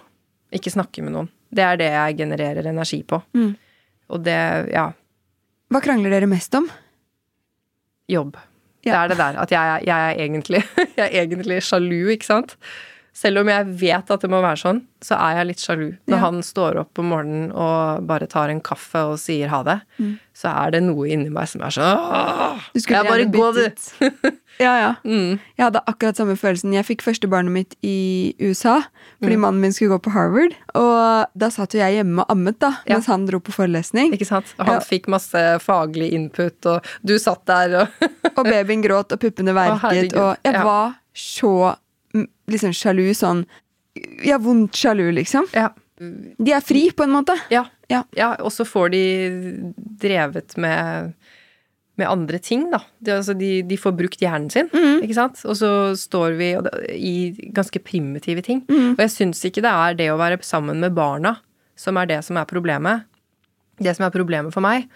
[0.55, 1.31] Ikke snakke med noen.
[1.55, 3.23] Det er det jeg genererer energi på.
[3.39, 3.53] Mm.
[4.11, 4.41] Og det,
[4.75, 4.89] ja,
[5.71, 6.67] Hva krangler dere mest om?
[8.09, 8.37] Jobb.
[8.85, 9.39] Det er det der.
[9.41, 10.63] At jeg, jeg, er egentlig,
[10.99, 12.57] jeg er egentlig sjalu, ikke sant.
[13.15, 15.85] Selv om jeg vet at det må være sånn, så er jeg litt sjalu.
[16.11, 16.23] Når Ja.
[16.25, 19.77] han står opp om morgenen og bare tar en kaffe og sier ha det,
[20.35, 23.53] så er det noe inni meg som er sånn «Åh, Du skulle Jeg bare gå,
[23.55, 24.31] du!
[24.59, 24.95] Ja, ja.
[25.05, 25.39] Mm.
[25.59, 26.73] Jeg hadde akkurat samme følelsen.
[26.75, 29.29] Jeg fikk første barnet mitt i USA Mm.
[29.29, 30.55] fordi mannen min skulle gå på Harvard.
[30.75, 32.97] Og da satt jo jeg hjemme og ammet, da, Ja.
[32.97, 34.13] mens han dro på forelesning.
[34.13, 34.47] Ikke sant?
[34.59, 37.89] Og han fikk masse faglig input, og du satt der og
[38.37, 39.81] Og babyen gråt, og puppene verket.
[39.81, 40.19] herregud.
[40.19, 41.77] og jeg var så mm,
[42.51, 43.45] liksom sjalu sånn
[44.27, 45.47] Ja, vondt sjalu, liksom.
[45.55, 45.69] Ja.
[46.03, 47.37] De er fri, på en måte.
[47.55, 47.65] Ja.
[47.87, 48.01] Ja.
[48.19, 49.03] ja og så får de
[50.03, 51.15] drevet med
[51.97, 52.81] med andre ting, da.
[52.99, 55.05] De, altså, de, de får brukt hjernen sin, Mm.
[55.07, 55.39] ikke sant.
[55.47, 56.49] Og så står vi
[56.99, 57.15] i
[57.55, 58.65] ganske primitive ting.
[58.67, 58.97] Mm.
[58.97, 61.37] Og jeg syns ikke det er det å være sammen med barna
[61.79, 63.05] som er det som er problemet.
[63.79, 64.89] Det som er problemet for meg,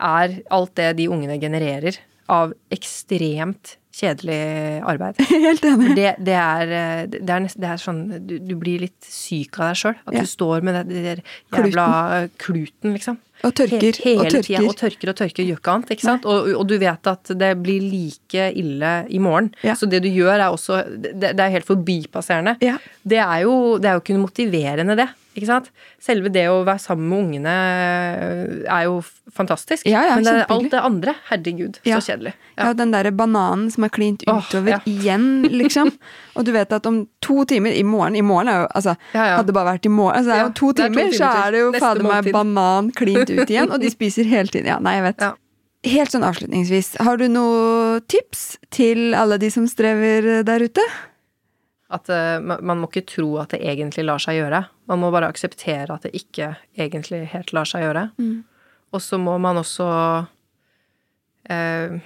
[0.00, 1.98] er alt det de ungene genererer
[2.32, 5.18] av ekstremt kjedelig arbeid.
[5.46, 5.94] Helt enig.
[5.98, 9.72] det, det, er, det, er nest, det er sånn du, du blir litt syk av
[9.72, 9.96] deg sjøl.
[10.06, 10.20] At Ja.
[10.22, 11.22] du står med der
[11.54, 11.88] jævla
[12.38, 13.18] kluten, liksom.
[13.42, 13.96] Og tørker.
[14.04, 14.58] He- Og Hele tida.
[14.60, 14.68] tørker.
[14.68, 15.44] Og tørker og tørker.
[15.48, 15.90] Gjør ikke annet.
[15.94, 16.26] ikke sant?
[16.28, 19.48] Og, og du vet at det blir like ille i morgen.
[19.64, 19.72] Ja.
[19.80, 22.58] Så det du gjør, er også Det, det er helt forbipasserende.
[22.60, 22.76] Ja.
[23.02, 25.08] Det, er jo, det er jo ikke motiverende, det.
[25.38, 25.68] Ikke sant?
[26.02, 27.52] Selve det å være sammen med ungene
[28.66, 28.96] er jo
[29.30, 29.86] fantastisk.
[29.86, 32.00] Ja, ja, Men det er alt det andre, herregud, Ja.
[32.00, 32.32] så kjedelig.
[32.58, 34.80] Ja, den derre bananen som er klint utover ja.
[34.90, 35.92] igjen, liksom.
[36.36, 39.46] Og du vet at om to timer I morgen I morgen er jo Altså, hadde
[39.48, 41.30] det bare vært i morgen altså, det er jo to det er to timer, så
[41.30, 43.70] er det jo fader meg banan klint ut igjen.
[43.70, 44.66] Og de spiser hele tiden.
[44.70, 45.30] Ja, nei, jeg vet.
[45.90, 50.84] Helt sånn avslutningsvis, har du noe tips til alle de som strever der ute?
[51.90, 54.62] At eh, man må ikke tro at det egentlig lar seg gjøre.
[54.90, 58.04] Man må bare akseptere at det ikke egentlig helt lar seg gjøre.
[58.20, 58.44] Mm.
[58.94, 59.88] Og så må man også
[61.50, 61.98] eh,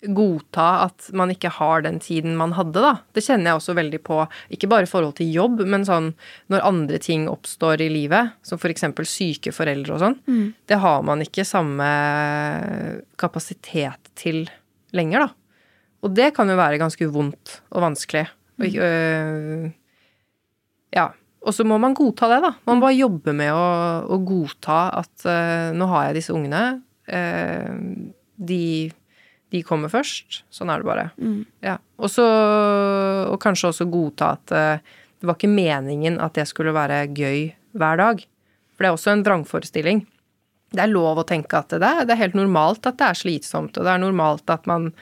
[0.00, 2.92] godta at man ikke har den tiden man hadde, da.
[3.12, 4.20] Det kjenner jeg også veldig på,
[4.56, 6.12] ikke bare i forhold til jobb, men sånn
[6.52, 10.54] når andre ting oppstår i livet, som for eksempel syke foreldre og sånn, Mm.
[10.66, 11.90] det har man ikke samme
[13.20, 14.48] kapasitet til
[14.96, 15.30] lenger, da.
[16.02, 18.26] Og det kan jo være ganske vondt og vanskelig.
[18.60, 19.66] Og, øh,
[20.96, 21.08] ja.
[21.40, 22.52] Og så må man godta det, da.
[22.68, 23.66] Man må bare jobbe med å,
[24.12, 26.82] å godta at øh, nå har jeg disse ungene.
[27.08, 28.64] øh, de,
[29.52, 30.42] de kommer først.
[30.52, 31.06] Sånn er det bare.
[31.20, 31.42] Mm.
[31.64, 31.78] Ja.
[32.00, 36.72] Og så Og kanskje også godta at øh, det var ikke meningen at det skulle
[36.72, 38.22] være gøy hver dag.
[38.72, 40.06] For det er også en vrangforestilling.
[40.72, 43.18] Det er lov å tenke at det er, det er helt normalt at det er
[43.18, 44.92] slitsomt, og det er normalt at man,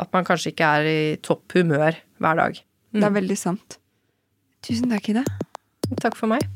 [0.00, 2.60] at man kanskje ikke er i topp humør hver dag.
[2.96, 3.78] Det er veldig sant.
[4.64, 5.24] Tusen takk, Ida.
[6.00, 6.46] Takk for meg.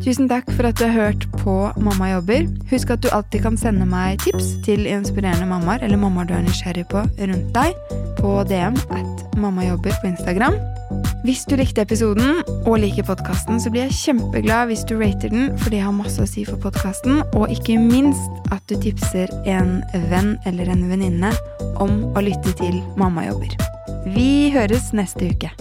[0.00, 2.48] Tusen takk for at du har hørt på Mamma jobber.
[2.72, 6.46] Husk at du alltid kan sende meg tips til inspirerende mammaer eller mammaer du er
[6.46, 10.56] nysgjerrig på rundt deg, på DM at mammajobber på Instagram.
[11.20, 15.50] Hvis du likte episoden og liker podkasten, så blir jeg kjempeglad hvis du rater den,
[15.60, 19.82] for det har masse å si for podkasten, og ikke minst at du tipser en
[20.08, 21.34] venn eller en venninne
[21.76, 23.52] om å lytte til Mamma jobber.
[24.16, 25.52] Vi høres neste uke.